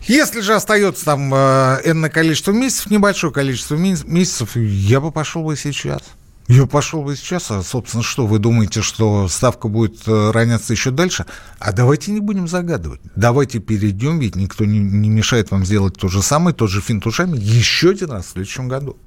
[0.07, 5.55] Если же остается там э, энное количество месяцев, небольшое количество месяцев, я бы пошел бы
[5.55, 6.01] сейчас.
[6.49, 10.89] Я пошел бы сейчас, а, собственно, что, вы думаете, что ставка будет э, равняться еще
[10.89, 11.27] дальше?
[11.59, 13.01] А давайте не будем загадывать.
[13.15, 17.05] Давайте перейдем, ведь никто не, не мешает вам сделать то же самое, тот же финт
[17.05, 18.97] ушами еще один раз в следующем году.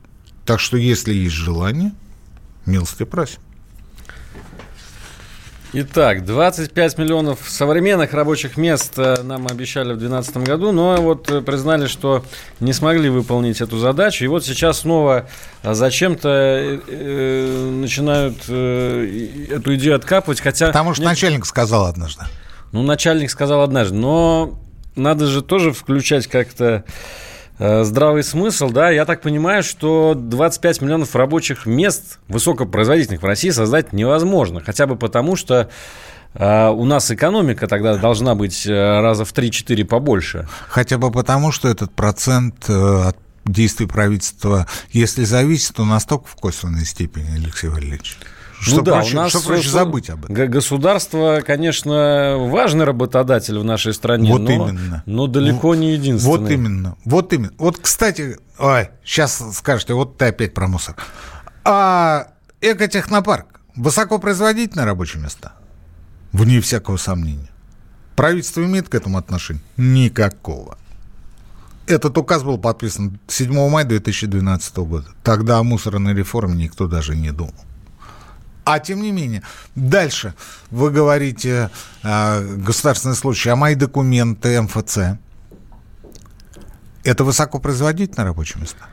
[0.46, 1.92] Так что, если есть желание,
[2.64, 3.40] милости просим.
[5.74, 11.40] Итак, 25 миллионов современных рабочих мест э, нам обещали в 2012 году, но вот э,
[11.40, 12.22] признали, что
[12.60, 14.22] не смогли выполнить эту задачу.
[14.24, 15.28] И вот сейчас снова
[15.62, 20.66] э, зачем-то э, начинают э, эту идею откапывать, хотя...
[20.66, 22.26] Потому что мне- начальник сказал однажды.
[22.72, 24.60] Ну, начальник сказал однажды, но
[24.94, 26.84] надо же тоже включать как-то
[27.58, 33.92] здравый смысл, да, я так понимаю, что 25 миллионов рабочих мест высокопроизводительных в России создать
[33.92, 35.68] невозможно, хотя бы потому, что
[36.34, 40.48] э, у нас экономика тогда должна быть э, раза в 3-4 побольше.
[40.68, 42.72] Хотя бы потому, что этот процент э,
[43.08, 48.16] от действий правительства, если зависит, то настолько в косвенной степени, Алексей Валерьевич.
[48.62, 50.50] Что, ну да, проще, у нас что проще забыть об этом.
[50.50, 55.02] Государство, конечно, важный работодатель в нашей стране, Вот но, именно.
[55.04, 56.38] но далеко не единственный.
[56.38, 57.52] Вот именно, вот именно.
[57.58, 60.94] Вот, кстати, ой, сейчас скажете, вот ты опять про мусор.
[61.64, 62.28] А
[62.60, 65.54] экотехнопарк, высокопроизводительные рабочие места?
[66.30, 67.48] Вне всякого сомнения.
[68.14, 69.64] Правительство имеет к этому отношение?
[69.76, 70.78] Никакого.
[71.88, 75.08] Этот указ был подписан 7 мая 2012 года.
[75.24, 77.54] Тогда о мусорной реформе никто даже не думал.
[78.64, 79.42] А тем не менее,
[79.74, 80.34] дальше
[80.70, 81.70] вы говорите
[82.02, 84.98] э, государственный случай, а мои документы МФЦ.
[87.04, 88.86] Это высокопроизводительные рабочие места?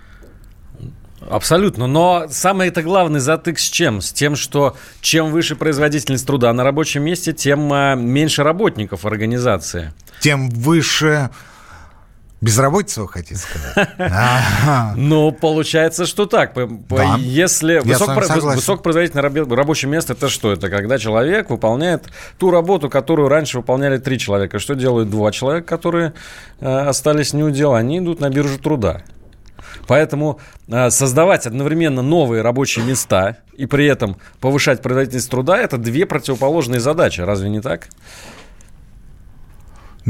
[1.29, 1.85] Абсолютно.
[1.85, 4.01] Но самый это главный затык с чем?
[4.01, 9.93] С тем, что чем выше производительность труда на рабочем месте, тем а, меньше работников организации.
[10.21, 11.29] Тем выше
[12.41, 13.89] безработица, вы хотите сказать?
[14.95, 16.55] Ну, получается, что так.
[17.17, 20.51] Если высокопроизводительное рабочее место, это что?
[20.51, 22.05] Это когда человек выполняет
[22.37, 24.59] ту работу, которую раньше выполняли три человека.
[24.59, 26.13] Что делают два человека, которые
[26.59, 27.77] э, остались не у дела?
[27.77, 29.03] Они идут на биржу труда.
[29.87, 36.05] Поэтому э, создавать одновременно новые рабочие места и при этом повышать производительность труда– это две
[36.05, 37.21] противоположные задачи.
[37.21, 37.89] Разве не так?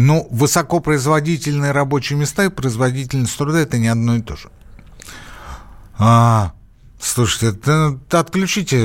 [0.01, 4.49] Ну, высокопроизводительные рабочие места и производительность труда– это не одно и то же.
[5.97, 6.53] А,
[7.01, 8.77] слушайте, т- отключите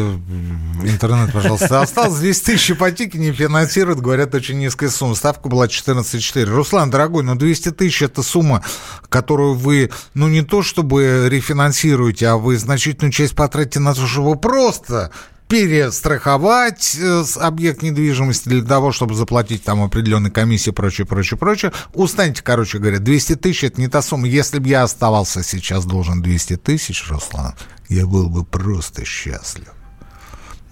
[0.83, 1.81] интернет, пожалуйста.
[1.83, 5.15] Осталось 200 тысяч ипотеки, не финансируют, говорят, очень низкая сумма.
[5.15, 6.47] Ставка была 14,4.
[6.47, 8.65] Руслан, дорогой, ну 200 тысяч– это сумма,
[9.09, 14.35] которую вы, ну не то чтобы рефинансируете, а вы значительную часть потратите на то, чтобы
[14.35, 15.13] просто
[15.49, 21.73] перестраховать э, объект недвижимости для того, чтобы заплатить там определенные комиссии, прочее, прочее, прочее.
[21.93, 24.27] Устаньте, короче говоря, 200 тысяч– это не та сумма.
[24.27, 27.55] Если бы я оставался сейчас должен 200 тысяч, Руслан,
[27.89, 29.69] я был бы просто счастлив.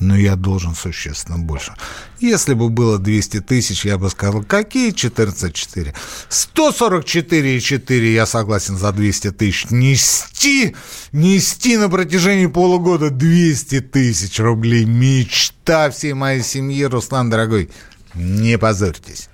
[0.02, 1.74] Но я должен существенно больше.
[2.18, 5.94] Если бы было 200 тысяч, я бы сказал, какие 14,4?
[6.28, 9.66] 144,4 я согласен за 200 тысяч.
[9.70, 10.74] Нести,
[11.12, 14.84] нести на протяжении полугода 200 тысяч рублей.
[14.86, 17.70] Мечта всей моей семьи, Руслан, дорогой.
[18.14, 19.28] Не позорьтесь.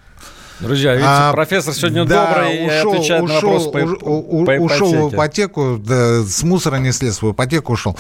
[0.61, 4.45] Друзья, видите, А, профессор сегодня да, добрый ушел, отвечает на ушел, вопрос по, уж- у-
[4.45, 5.15] по ушел в ипотеке.
[5.17, 7.97] ипотеку, да, с мусора не слез, в ипотеку ушел.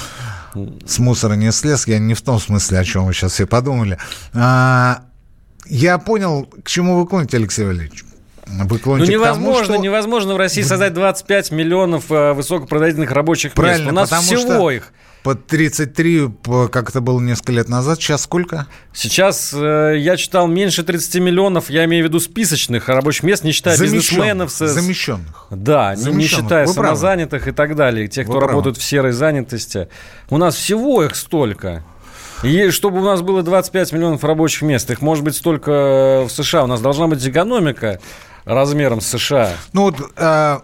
[0.86, 3.98] С мусора не слез, я не в том смысле, о чем вы сейчас все подумали.
[4.34, 5.02] А,
[5.66, 8.04] я понял, к чему вы клоните, Алексей Валерьевич.
[8.50, 9.76] Вы Ну к тому, невозможно, что...
[9.76, 13.92] невозможно в России создать 25 миллионов э, высокопроизводительных рабочих Правильно, мест.
[13.92, 14.92] У нас потому всего что их.
[15.22, 18.66] по 33, по- как это было несколько лет назад, сейчас сколько?
[18.94, 23.52] Сейчас э, я читал меньше 30 миллионов, я имею в виду списочных рабочих мест, не
[23.52, 24.50] считая бизнесменов.
[24.50, 25.46] с- Замещенных.
[25.50, 26.44] Да, не- не, Замещенных.
[26.44, 26.86] считая Вы правы.
[26.88, 28.52] самозанятых и так далее, тех, Вы кто правы.
[28.52, 29.88] работают в серой занятости.
[30.30, 31.84] У нас всего их столько.
[32.44, 36.62] И чтобы у нас было 25 миллионов рабочих мест, их может быть столько в США.
[36.62, 37.98] У нас должна быть экономика
[38.48, 39.52] размером с США.
[39.72, 40.60] Ну вот э,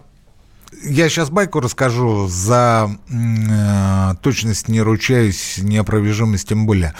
[0.83, 6.93] я сейчас байку расскажу, за э, точность не ручаюсь, неопровержимость тем более.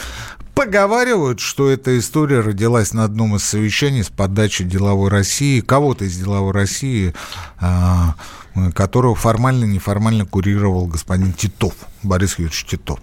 [0.54, 6.16] Поговаривают, что эта история родилась на одном из совещаний с подачи деловой России, кого-то из
[6.18, 7.14] деловой России,
[7.60, 13.00] э, которого формально-неформально курировал господин Титов, Борис Юрьевич Титов.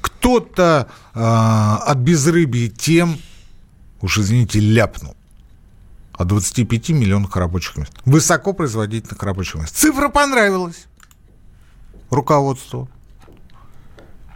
[0.00, 3.18] Кто-то от безрыбья тем,
[4.00, 5.16] уж извините, ляпнул
[6.22, 7.92] о 25 миллионах рабочих мест.
[8.04, 9.76] Высокопроизводительных рабочих мест.
[9.76, 10.86] Цифра понравилась
[12.10, 12.88] руководству.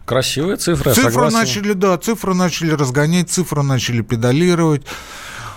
[0.05, 1.39] Красивая цифра, я Цифру согласен.
[1.39, 4.83] начали, да, цифру начали разгонять, цифру начали педалировать.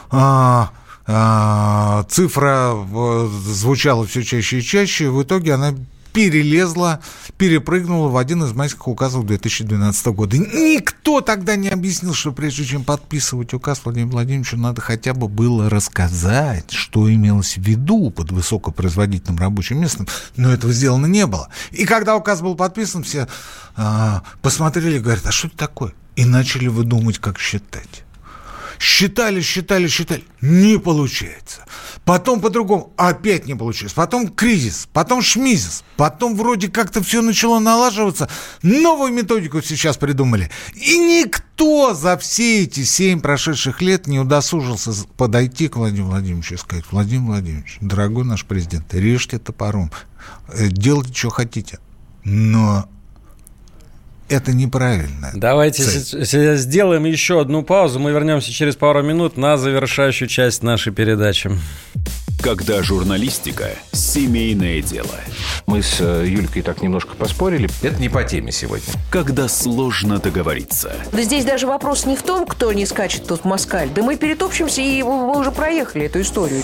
[0.09, 0.71] А,
[1.05, 5.75] а, цифра э, звучала все чаще и чаще, и в итоге она
[6.19, 6.99] перелезла,
[7.37, 10.37] перепрыгнула в один из майских указов 2012 года.
[10.37, 15.69] Никто тогда не объяснил, что прежде чем подписывать указ Владимиру Владимировичу, надо хотя бы было
[15.69, 21.47] рассказать, что имелось в виду под высокопроизводительным рабочим местом, но этого сделано не было.
[21.71, 23.29] И когда указ был подписан, все
[23.77, 25.93] а, посмотрели и говорят, а что это такое?
[26.17, 28.03] И начали выдумать, как считать.
[28.77, 30.25] Считали, считали, считали.
[30.41, 31.63] Не получается.
[32.05, 32.91] Потом по-другому.
[32.97, 33.93] Опять не получилось.
[33.93, 34.87] Потом кризис.
[34.93, 35.83] Потом шмизис.
[35.95, 38.29] Потом вроде как-то все начало налаживаться.
[38.63, 40.49] Новую методику сейчас придумали.
[40.73, 46.57] И никто за все эти семь прошедших лет не удосужился подойти к Владимиру Владимировичу и
[46.57, 49.91] сказать, Владимир Владимирович, дорогой наш президент, режьте топором.
[50.47, 51.79] Э, делайте, что хотите.
[52.23, 52.89] Но
[54.29, 55.31] это неправильно.
[55.33, 57.99] Давайте сделаем еще одну паузу.
[57.99, 61.51] Мы вернемся через пару минут на завершающую часть нашей передачи.
[62.41, 65.09] Когда журналистика– семейное дело.
[65.65, 67.69] Мы с э, Юлькой так немножко поспорили.
[67.81, 68.93] Это не по теме сегодня.
[69.11, 70.93] Когда сложно договориться.
[71.11, 73.89] Да здесь даже вопрос не в том, кто не скачет тут в москаль.
[73.89, 76.63] Да мы перетопчемся, и мы уже проехали эту историю.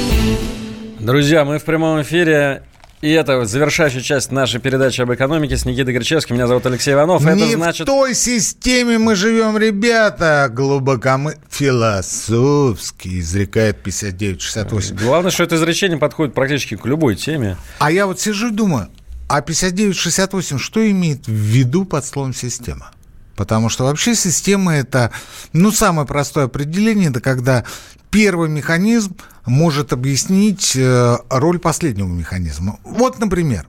[1.01, 2.61] Друзья, мы в прямом эфире.
[3.01, 6.35] И это завершающая часть нашей передачи об экономике с Никитой Горчевским.
[6.35, 7.25] Меня зовут Алексей Иванов.
[7.25, 7.87] Это Не значит...
[7.87, 10.47] в той системе мы живем, ребята.
[10.53, 14.97] Глубоко мы философски, изрекает 5968.
[14.97, 17.57] Главное, что это изречение подходит практически к любой теме.
[17.79, 18.89] А я вот сижу и думаю,
[19.27, 22.91] а 5968 что имеет в виду под словом «система»?
[23.35, 25.11] Потому что вообще система– это,
[25.51, 27.65] ну, самое простое определение, это когда
[28.11, 32.79] первый механизм может объяснить э, роль последнего механизма.
[32.83, 33.67] Вот, например,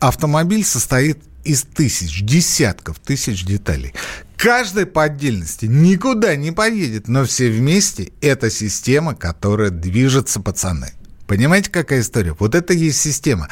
[0.00, 3.94] автомобиль состоит из тысяч, десятков тысяч деталей.
[4.36, 10.92] Каждая по отдельности никуда не поедет, но все вместе это система, которая движется, пацаны.
[11.26, 12.36] Понимаете, какая история?
[12.38, 13.48] Вот это и есть система.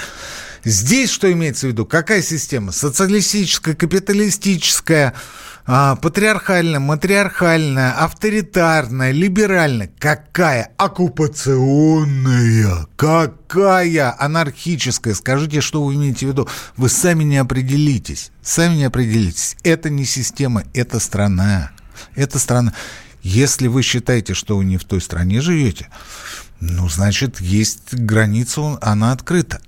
[0.64, 1.86] Здесь что имеется в виду?
[1.86, 2.70] Какая система?
[2.72, 5.14] Социалистическая, капиталистическая,
[5.66, 9.90] а, патриархальная, матриархальная, авторитарная, либеральная.
[9.98, 10.70] Какая?
[10.76, 12.86] Оккупационная.
[12.96, 14.14] Какая?
[14.18, 15.14] Анархическая.
[15.14, 16.48] Скажите, что вы имеете в виду?
[16.76, 18.30] Вы сами не определитесь.
[18.42, 19.56] Сами не определитесь.
[19.64, 21.72] Это не система, это страна.
[22.14, 22.72] Это страна.
[23.22, 25.88] Если вы считаете, что вы не в той стране живете,
[26.58, 29.60] ну, значит, есть граница, она открыта.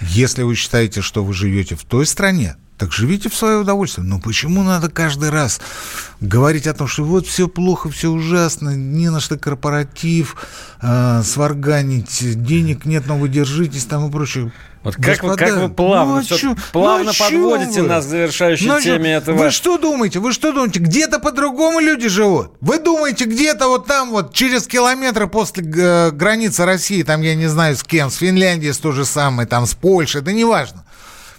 [0.00, 4.06] Если вы считаете, что вы живете в той стране, так живите в свое удовольствие.
[4.06, 5.60] Но почему надо каждый раз
[6.20, 10.36] говорить о том, что вот все плохо, все ужасно, не на что корпоратив
[10.80, 14.52] э, сварганить, денег нет, но вы держитесь там и прочее.
[14.88, 17.88] Вот как, вы, как вы плавно, ну, а чё- плавно ну, а подводите вы?
[17.88, 19.36] нас к завершающей Ну, а теме этого.
[19.36, 20.18] Вы что думаете?
[20.18, 20.80] Вы что думаете?
[20.80, 22.52] Где-то по-другому люди живут?
[22.62, 27.46] Вы думаете, где-то вот там вот через километры после э, границы России, там я не
[27.48, 30.84] знаю с кем, с Финляндией с то же самое, там с Польшей, да неважно.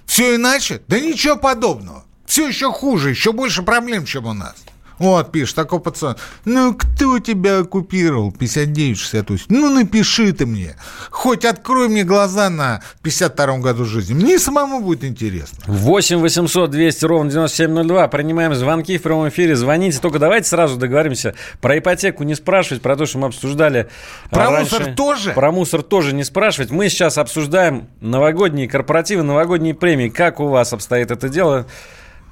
[0.05, 0.81] Все иначе?
[0.87, 2.03] Да ничего подобного.
[2.25, 4.53] Все еще хуже, еще больше проблем, чем у нас.
[4.99, 6.17] Вот, пишет такой пацан.
[6.45, 8.31] Ну, кто тебя оккупировал?
[8.37, 9.45] 59-68.
[9.49, 10.75] Ну, напиши ты мне.
[11.09, 14.13] Хоть открой мне глаза на 52-м году жизни.
[14.13, 15.57] Мне самому будет интересно.
[15.67, 18.07] 8 800 200 ровно 9702.
[18.09, 19.55] Принимаем звонки в прямом эфире.
[19.55, 19.99] Звоните.
[19.99, 21.33] Только давайте сразу договоримся.
[21.61, 23.87] Про ипотеку не спрашивать, про то, что мы обсуждали
[24.31, 24.75] а, Про раньше.
[24.79, 25.31] мусор тоже?
[25.31, 26.71] Про мусор тоже не спрашивать.
[26.71, 30.09] Мы сейчас обсуждаем новогодние корпоративы, новогодние премии.
[30.09, 31.65] Как у вас обстоит это дело?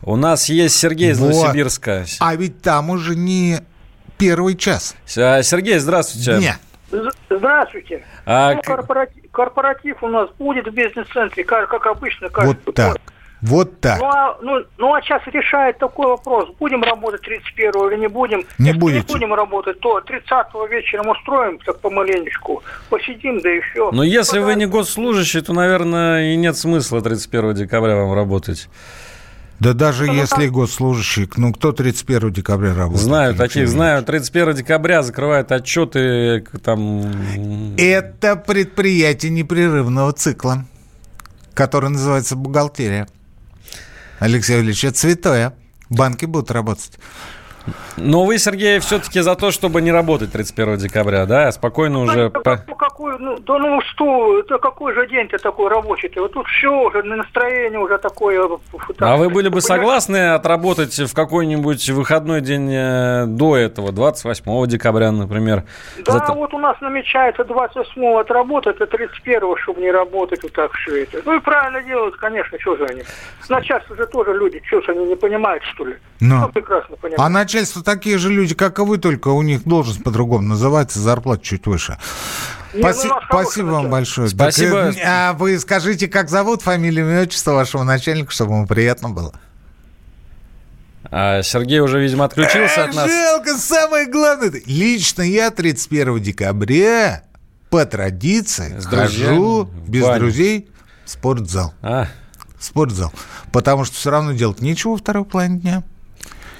[0.04, 1.34] У нас есть Сергей из Вот.
[1.34, 2.06] Новосибирска.
[2.20, 3.60] А ведь там уже не
[4.18, 4.96] первый час.
[5.18, 6.38] А, Сергей, здравствуйте.
[6.40, 6.56] Не.
[7.30, 8.06] Здравствуйте.
[8.26, 12.30] А Ну, корпоратив, корпоратив у нас будет в бизнес-центре, как, как обычно.
[12.30, 12.98] каждый Вот так.
[13.42, 14.00] Вот так.
[14.00, 18.46] Ну а, ну, ну, а сейчас решает такой вопрос, будем работать 31 или не будем.
[18.58, 19.00] Не Если будете.
[19.00, 23.92] не будем работать, то 30 вечером устроим так помаленечку, посидим, да и все.
[23.92, 28.70] Но если вы не госслужащий, то, наверное, и нет смысла 31 декабря вам работать.
[29.60, 33.04] Да даже если госслужащий, ну кто 31 декабря работает?
[33.04, 34.04] Знаю таких, знаю.
[34.04, 37.12] 31 декабря закрывают отчеты там...
[37.78, 40.66] Это предприятие непрерывного цикла,
[41.56, 43.08] которое называется бухгалтерия.
[44.20, 45.54] Алексей Ильич, это святое.
[45.90, 46.92] Банки будут работать.
[47.98, 51.52] Но вы, Сергей, все-таки за то, чтобы не работать 31 декабря, да?
[51.52, 52.30] Спокойно уже...
[52.30, 56.22] Да, по- ну, какой, ну, да ну что, это какой же день-то такой рабочий-то?
[56.22, 58.48] Вот тут все уже, настроение уже такое.
[58.48, 64.68] так А вы были бы согласны отработать в какой-нибудь выходной день э, до этого, 28
[64.68, 65.64] декабря, например?
[66.06, 70.72] Да, За вот у нас намечается 28-го отработать, а 31-го, чтобы не работать вот так
[70.74, 71.22] все это.
[71.26, 73.04] Ну и правильно делают, конечно, что же они.
[73.50, 75.96] На час уже тоже люди, что же они не понимают, что ли?
[76.20, 77.50] Ну, прекрасно А понимают.
[77.50, 81.44] час начальство такие же люди, как и вы, только у них должность по-другому называется, зарплата
[81.44, 81.98] чуть выше.
[82.74, 84.30] Не, Спаси- ну, Спасибо вам большое.
[84.30, 84.92] Спасибо.
[84.94, 89.10] Так, э, а вы скажите, как зовут, фамилию, имя, отчество вашего начальника, чтобы ему приятно
[89.10, 89.34] было?
[91.10, 93.10] А Сергей уже, видимо, отключился от Эх, нас.
[93.10, 94.52] Жалко, самое главное.
[94.66, 97.24] Лично я 31 декабря
[97.70, 100.20] по традиции С хожу без баню.
[100.20, 100.70] друзей
[101.06, 101.74] в спортзал.
[101.82, 102.08] А,
[102.60, 103.14] В спортзал.
[103.52, 105.84] Потому что все равно делать нечего во второй половине дня.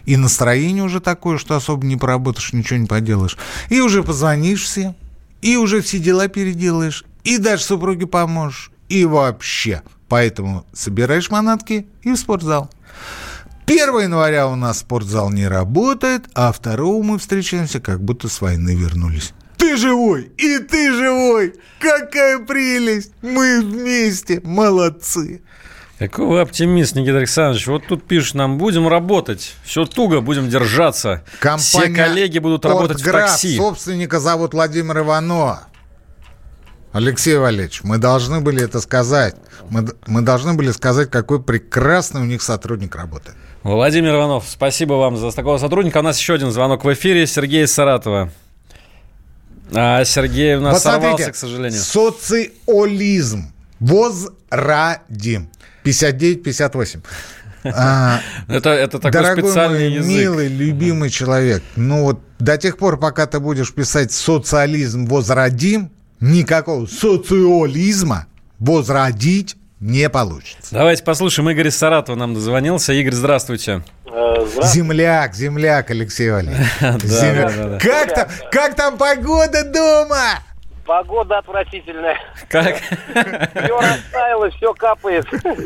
[0.08, 3.38] И настроение уже такое, что особо не поработаешь, ничего не поделаешь.
[3.70, 4.96] И уже позвонишь всем,
[5.42, 9.84] и уже все дела переделаешь, и даже супруге поможешь, и вообще.
[10.08, 12.72] Поэтому собираешь манатки и в спортзал.
[13.66, 18.76] 1 января у нас спортзал не работает, а 2 мы встречаемся, как будто с войны
[18.76, 19.34] вернулись.
[19.58, 21.56] Ты живой, и ты живой!
[21.80, 23.12] Какая прелесть!
[23.22, 25.42] Мы вместе, молодцы!
[25.98, 27.66] Какой вы оптимист, Никита Александрович.
[27.68, 29.56] Вот тут пишут нам, будем работать.
[29.64, 31.24] Все туго, будем держаться.
[31.58, 33.58] Все коллеги будут работать в «Портграф», такси.
[33.58, 35.68] Собственника зовут Владимир Иванова.
[36.94, 39.36] Алексей Валерьевич, мы должны были это сказать.
[39.70, 43.36] Мы, мы должны были сказать, какой прекрасный у них сотрудник работает.
[43.64, 45.98] Владимир Иванов, спасибо вам за такого сотрудника.
[45.98, 47.28] У нас еще один звонок в эфире.
[47.28, 48.32] Сергей из Саратова.
[49.74, 51.82] А Сергей у нас Посмотрите, сорвался, к сожалению.
[51.82, 53.52] Социолизм.
[53.80, 55.50] Возрадим.
[55.88, 57.00] 59-58.
[57.76, 60.10] А, Это, это такой Дорогой специальный мой язык.
[60.10, 66.86] милый, любимый человек, ну вот до тех пор, пока ты будешь писать социализм возродим, никакого
[66.86, 68.28] социализма
[68.60, 70.70] возродить не получится.
[70.72, 71.50] Давайте послушаем.
[71.50, 72.94] Игорь из Саратова нам дозвонился.
[72.94, 73.84] Игорь, здравствуйте.
[74.64, 76.70] Земляк, земляк, Алексей Валерьевич.
[78.52, 80.40] Как там погода дома?
[80.88, 82.18] Погода отвратительная.
[82.50, 82.78] Как?
[82.78, 85.26] Все растаяло, все капает.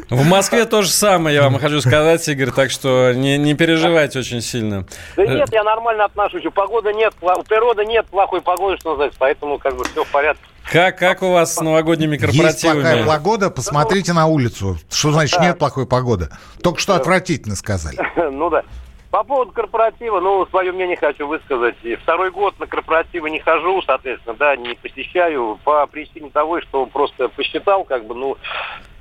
[0.10, 4.18] В Москве то же самое, я вам хочу сказать, Игорь, так что не, не переживайте
[4.18, 4.86] очень сильно.
[5.16, 6.44] Да нет, я нормально отношусь.
[6.46, 7.14] У погоды нет,
[7.48, 10.42] природы нет плохой погоды, что называется, поэтому как бы все в порядке.
[10.72, 13.08] Как, как у вас с новогодними Есть плохая корпоративами?
[13.08, 14.78] погода, посмотрите на улицу.
[14.90, 16.30] Что значит нет плохой погоды?
[16.64, 17.98] Только что отвратительно сказали.
[18.32, 18.64] Ну да.
[19.12, 21.76] По поводу корпоратива, ну, свое мнение хочу высказать.
[22.02, 27.28] Второй год на корпоративы не хожу, соответственно, да, не посещаю по причине того, что просто
[27.28, 28.38] посчитал, как бы, ну,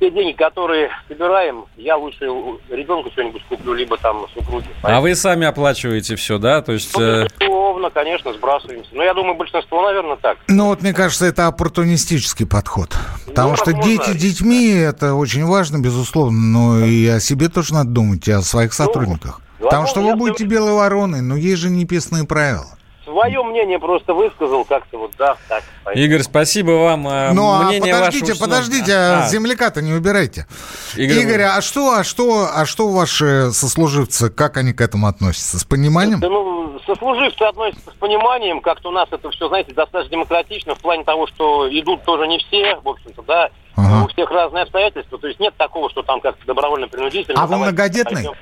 [0.00, 2.24] те деньги, которые собираем, я лучше
[2.70, 4.66] ребенку что-нибудь куплю, либо там супруге.
[4.82, 6.60] А вы сами оплачиваете все, да?
[6.60, 6.92] То есть...
[6.98, 8.90] э, Безусловно, конечно, сбрасываемся.
[8.92, 10.38] Но я думаю, большинство, наверное, так.
[10.48, 12.96] Ну вот, мне кажется, это оппортунистический подход.
[13.26, 13.90] Потому Ну, что возможно.
[13.92, 18.40] дети детьми, это очень важно, безусловно, но и о себе тоже надо думать, и о
[18.42, 19.40] своих сотрудниках.
[19.60, 22.66] Потому что вы Ну, будете белой вороной, но есть же неписанные правила.
[23.04, 25.64] Свое мнение просто высказал как-то вот, да, так.
[25.94, 27.08] Игорь, спасибо вам.
[27.08, 30.46] а Ну, а подождите, ваше подождите, А, а земляка-то не убирайте.
[30.94, 35.58] Игорь, Игорь, а что, а что, а что ваши сослуживцы, как они к этому относятся?
[35.58, 36.20] С пониманием?
[36.20, 40.78] Да ну, сослуживцы относятся с пониманием, как-то у нас это все, знаете, достаточно демократично в
[40.78, 44.04] плане того, что идут тоже не все, в общем-то, да, Ага.
[44.04, 47.42] у всех разные обстоятельства, то есть нет такого, что там как-то добровольно-принудительно.
[47.42, 48.14] А вы многодетный?
[48.14, 48.32] пойдем.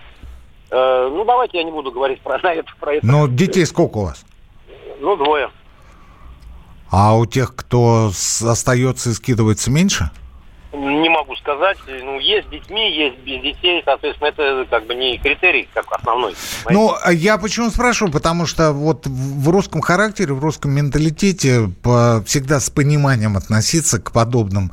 [0.71, 3.07] Э, ну, давайте я не буду говорить про это, про это.
[3.07, 4.25] Ну, детей сколько у вас?
[5.01, 5.51] Ну, двое.
[6.91, 8.11] А у тех, кто
[8.45, 10.11] остается и скидывается меньше?
[10.73, 11.79] Не могу сказать.
[11.87, 16.35] Ну, есть с детьми, есть без детей, соответственно, это как бы не критерий, как основной.
[16.69, 18.13] Ну, я почему спрашиваю?
[18.13, 21.71] Потому что вот в русском характере, в русском менталитете
[22.27, 24.71] всегда с пониманием относиться к подобным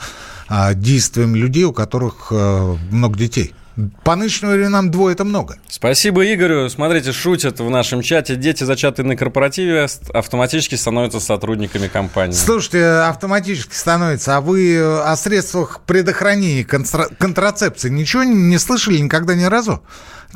[0.50, 3.54] а, действиям людей, у которых а, много детей.
[4.04, 5.58] По нынешним временам двое это много.
[5.68, 6.70] Спасибо Игорю.
[6.70, 8.36] Смотрите, шутят в нашем чате.
[8.36, 12.34] Дети, зачатые на корпоративе, автоматически становятся сотрудниками компании.
[12.34, 14.38] Слушайте, автоматически становится.
[14.38, 19.84] А вы о средствах предохранения, констра- контрацепции ничего не слышали никогда ни разу?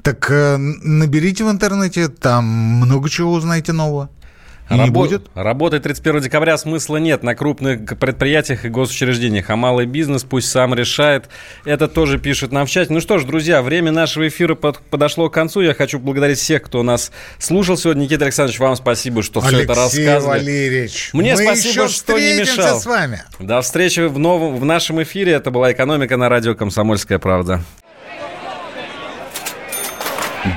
[0.04, 4.10] Так э, наберите в интернете, там много чего узнаете нового.
[4.70, 5.28] И не Рабо- будет?
[5.34, 10.76] Работать 31 декабря смысла нет на крупных предприятиях и госучреждениях, а малый бизнес пусть сам
[10.76, 11.28] решает.
[11.66, 12.94] Это тоже пишет нам в чате.
[12.94, 15.62] Ну что ж, друзья, время нашего эфира под- подошло к концу.
[15.62, 18.02] Я хочу поблагодарить всех, кто нас слушал сегодня.
[18.04, 20.40] Никита Александрович, вам спасибо, что все это Алексей рассказывали.
[20.40, 22.80] Валерьевич, Мне мы спасибо, еще что не мешал.
[22.80, 23.24] с вами.
[23.40, 25.32] До встречи в новом, в нашем эфире.
[25.34, 27.64] Это была «Экономика» на радио «Комсомольская правда».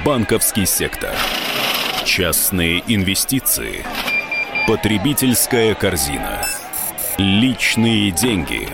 [0.05, 1.11] Банковский сектор.
[2.15, 3.87] Частные инвестиции.
[4.69, 6.47] Потребительская корзина.
[7.17, 8.69] Личные деньги.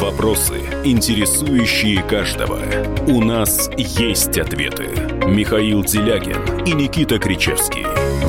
[0.00, 2.58] Вопросы, интересующие каждого.
[3.06, 4.84] У нас есть ответы.
[5.26, 7.84] Михаил Делягин и Никита Кричевский.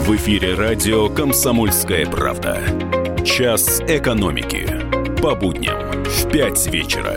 [0.05, 2.61] В эфире радио «Комсомольская правда».
[3.23, 4.67] Час экономики.
[5.21, 7.15] По будням в 5 вечера.